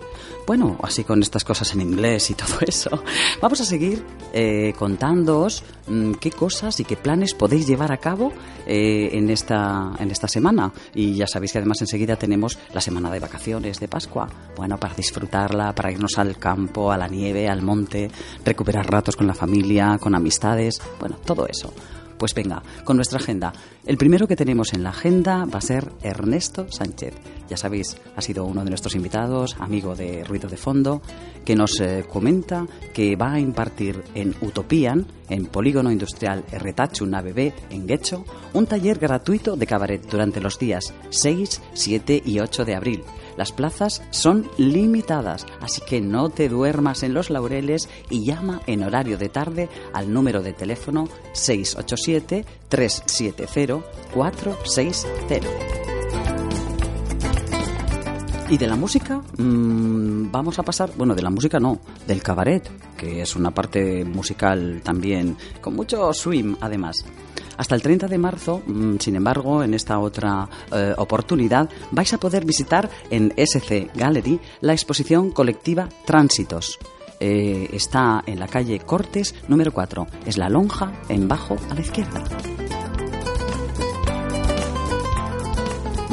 [0.45, 3.03] Bueno, así con estas cosas en inglés y todo eso,
[3.41, 8.31] vamos a seguir eh, contándoos mm, qué cosas y qué planes podéis llevar a cabo
[8.67, 10.71] eh, en, esta, en esta semana.
[10.93, 14.29] Y ya sabéis que además enseguida tenemos la semana de vacaciones de Pascua.
[14.55, 18.11] Bueno, para disfrutarla, para irnos al campo, a la nieve, al monte,
[18.43, 21.73] recuperar ratos con la familia, con amistades, bueno, todo eso.
[22.17, 23.51] Pues venga, con nuestra agenda.
[23.85, 27.13] El primero que tenemos en la agenda va a ser Ernesto Sánchez.
[27.47, 31.03] Ya sabéis, ha sido uno de nuestros invitados, amigo de Ruido de Fondo,
[31.45, 32.65] que nos eh, comenta
[32.95, 38.65] que va a impartir en Utopian, en Polígono Industrial Erretachu Nave B, en Guecho, un
[38.65, 43.03] taller gratuito de cabaret durante los días 6, 7 y 8 de abril.
[43.37, 48.81] Las plazas son limitadas, así que no te duermas en los laureles y llama en
[48.81, 51.07] horario de tarde al número de teléfono
[54.13, 55.75] 687-370-460.
[58.47, 62.69] Y de la música mm, vamos a pasar, bueno, de la música no, del cabaret,
[62.95, 67.03] que es una parte musical también con mucho swing además.
[67.57, 72.19] Hasta el 30 de marzo, mm, sin embargo, en esta otra eh, oportunidad, vais a
[72.19, 76.77] poder visitar en SC Gallery la exposición colectiva Tránsitos.
[77.19, 80.05] Eh, está en la calle Cortes número 4.
[80.25, 82.23] Es la lonja en bajo a la izquierda.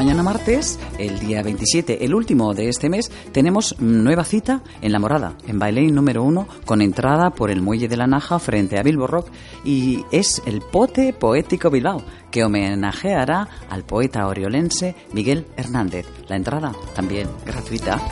[0.02, 4.98] Mañana martes, el día 27, el último de este mes, tenemos nueva cita en La
[4.98, 8.82] Morada, en Bailey número 1, con entrada por el Muelle de la Naja frente a
[8.82, 9.28] Bilbo Rock,
[9.64, 16.04] y es el Pote Poético Bilbao, que homenajeará al poeta oriolense Miguel Hernández.
[16.26, 18.02] La entrada también gratuita.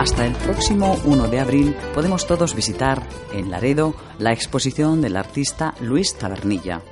[0.00, 5.76] Hasta el próximo 1 de abril podemos todos visitar en Laredo la exposición del artista
[5.80, 6.82] Luis Tabernilla.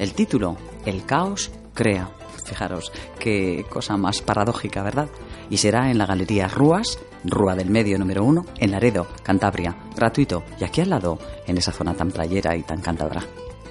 [0.00, 2.10] El título, El caos crea.
[2.44, 5.08] Fijaros, qué cosa más paradójica, ¿verdad?
[5.50, 9.76] Y será en la Galería Rúas, Rúa del Medio número 1, en Laredo, Cantabria.
[9.94, 10.42] Gratuito.
[10.58, 13.22] Y aquí al lado, en esa zona tan playera y tan cántabra.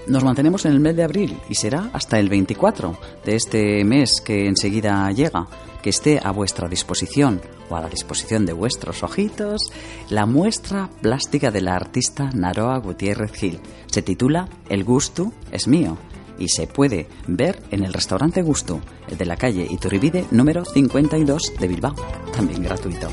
[0.08, 4.22] Nos mantenemos en el mes de abril y será hasta el 24 de este mes
[4.22, 5.48] que enseguida llega,
[5.84, 9.72] que esté a vuestra disposición o a la disposición de vuestros ojitos
[10.10, 13.60] la muestra plástica de la artista Naroa Gutiérrez Gil.
[13.86, 15.98] Se titula El gusto es mío
[16.40, 18.80] y se puede ver en el restaurante Gusto,
[19.10, 21.96] el de la calle Iturribide número 52 de Bilbao,
[22.34, 23.10] también gratuito.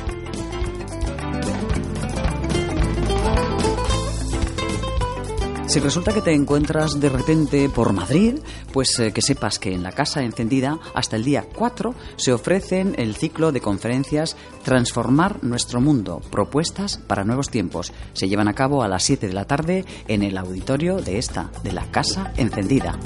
[5.67, 8.39] Si resulta que te encuentras de repente por Madrid,
[8.71, 12.95] pues eh, que sepas que en la Casa Encendida hasta el día 4 se ofrecen
[12.97, 17.91] el ciclo de conferencias Transformar nuestro mundo, propuestas para nuevos tiempos.
[18.13, 21.51] Se llevan a cabo a las 7 de la tarde en el auditorio de esta,
[21.63, 22.97] de la Casa Encendida.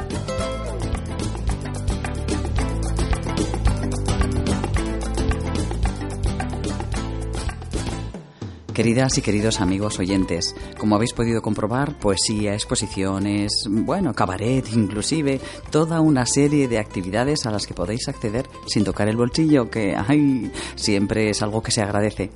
[8.82, 16.02] Queridas y queridos amigos oyentes, como habéis podido comprobar, poesía, exposiciones, bueno, cabaret inclusive, toda
[16.02, 20.52] una serie de actividades a las que podéis acceder sin tocar el bolsillo, que ay,
[20.74, 22.32] siempre es algo que se agradece.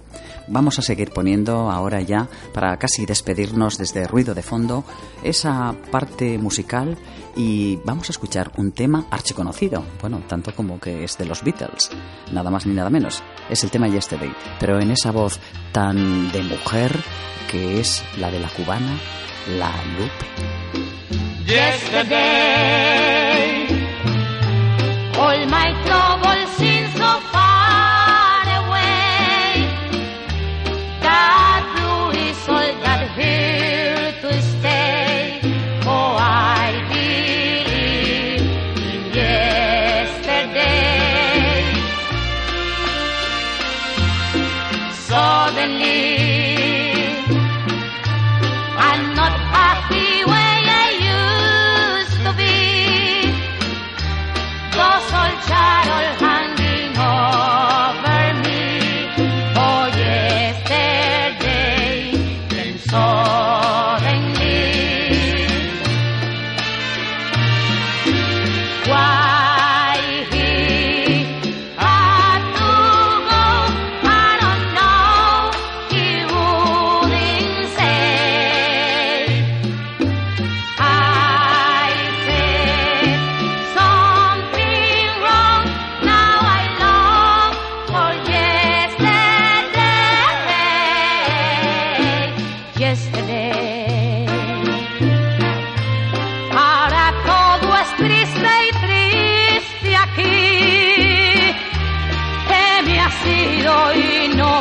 [0.48, 4.84] Vamos a seguir poniendo ahora ya, para casi despedirnos desde ruido de fondo,
[5.24, 6.96] esa parte musical
[7.36, 11.92] y vamos a escuchar un tema archiconocido, bueno, tanto como que es de los Beatles,
[12.32, 13.22] nada más ni nada menos.
[13.50, 15.40] Es el tema Yesterday, pero en esa voz
[15.72, 16.96] tan de mujer
[17.52, 18.98] que es la de la cubana,
[19.58, 20.26] la Lupe.
[21.46, 22.66] Yesterday,
[25.48, 25.85] my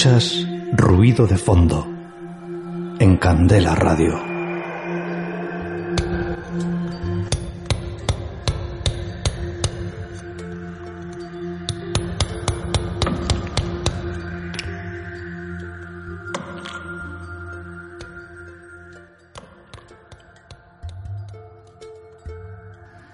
[0.00, 1.84] Ruido de fondo
[3.00, 4.16] en Candela Radio.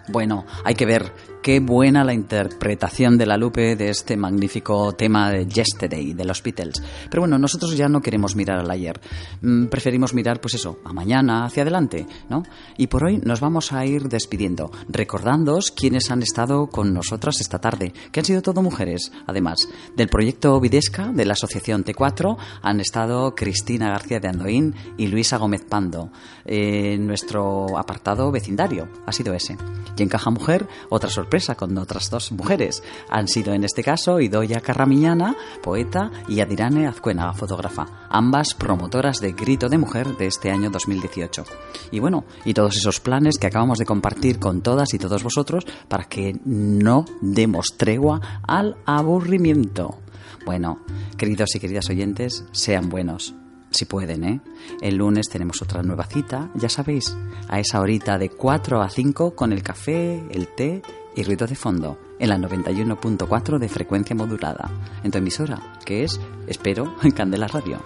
[0.08, 1.10] Bueno, hay que ver
[1.44, 6.42] qué buena la interpretación de la Lupe de este magnífico tema de Yesterday de los
[6.42, 6.82] Beatles.
[7.10, 8.98] Pero bueno, nosotros ya no queremos mirar al ayer.
[9.42, 12.44] Mm, Preferimos mirar, pues eso, a mañana, hacia adelante, ¿no?
[12.78, 17.58] Y por hoy nos vamos a ir despidiendo, recordándoos quiénes han estado con nosotras esta
[17.58, 19.68] tarde, que han sido todo mujeres, además.
[19.94, 25.36] Del proyecto Videsca, de la asociación T4, han estado Cristina García de Andoín y Luisa
[25.36, 26.10] Gómez Pando.
[26.46, 29.58] Eh, nuestro apartado vecindario ha sido ese.
[29.98, 32.84] Y en Caja Mujer, otra sorpresa con otras dos mujeres.
[33.10, 39.32] Han sido en este caso Idoya Carramiñana, poeta, y Adirane Azcuena, fotógrafa, ambas promotoras de
[39.32, 41.44] Grito de Mujer de este año 2018.
[41.90, 45.66] Y bueno, y todos esos planes que acabamos de compartir con todas y todos vosotros
[45.88, 49.98] para que no demos tregua al aburrimiento.
[50.46, 50.84] Bueno,
[51.16, 53.34] queridos y queridas oyentes, sean buenos.
[53.70, 54.40] Si pueden, ¿eh?
[54.80, 57.16] El lunes tenemos otra nueva cita, ya sabéis,
[57.48, 60.80] a esa horita de 4 a 5 con el café, el té
[61.16, 64.70] y ruido de fondo, en la 91.4 de frecuencia modulada,
[65.02, 67.82] en tu emisora, que es, espero, en Candela Radio.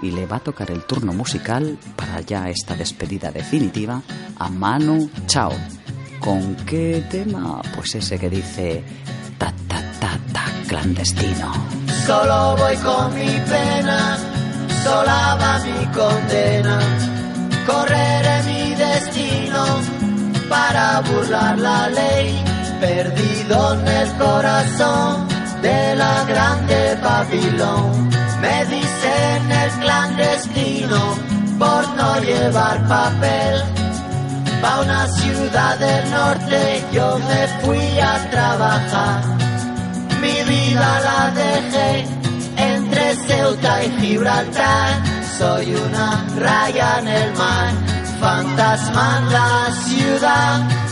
[0.00, 4.02] Y le va a tocar el turno musical para ya esta despedida definitiva
[4.38, 5.52] a Manu Chao.
[6.18, 7.60] ¿Con qué tema?
[7.74, 8.82] Pues ese que dice
[9.38, 11.52] ta ta ta ta clandestino.
[12.06, 14.16] Solo voy con mi pena,
[14.84, 16.78] sola va mi condena.
[17.66, 19.64] Correré mi destino
[20.48, 22.44] para burlar la ley,
[22.82, 25.28] perdido en el corazón
[25.62, 28.10] de la grande Babilón.
[28.40, 31.00] Me dicen el clandestino
[31.60, 33.62] por no llevar papel.
[34.60, 39.22] Pa' una ciudad del norte yo me fui a trabajar.
[40.20, 42.04] Mi vida la dejé
[42.56, 44.90] entre Ceuta y Gibraltar.
[45.38, 47.70] Soy una raya en el mar,
[48.20, 50.91] fantasma en la ciudad.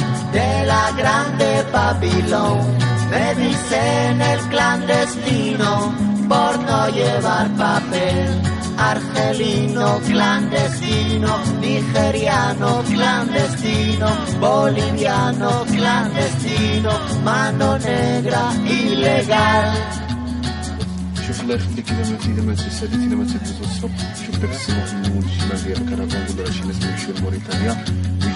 [0.32, 2.58] de la grande Babilón.
[3.10, 5.92] Me dicen el clandestino
[6.28, 8.28] por no llevar papel.
[8.78, 11.30] Argelino clandestino,
[11.60, 14.08] nigeriano clandestino,
[14.38, 16.90] boliviano clandestino,
[17.24, 19.72] mano negra ilegal.
[21.26, 24.84] شوف الله يخليك اذا ما اذا ما تسالي اذا ما تفوز الصبح شوف داك السمو
[24.84, 27.84] في النمو الشمال ديال الكرفان نقول راه شي ناس يمشيو لموريتانيا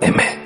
[0.00, 0.43] 妹妹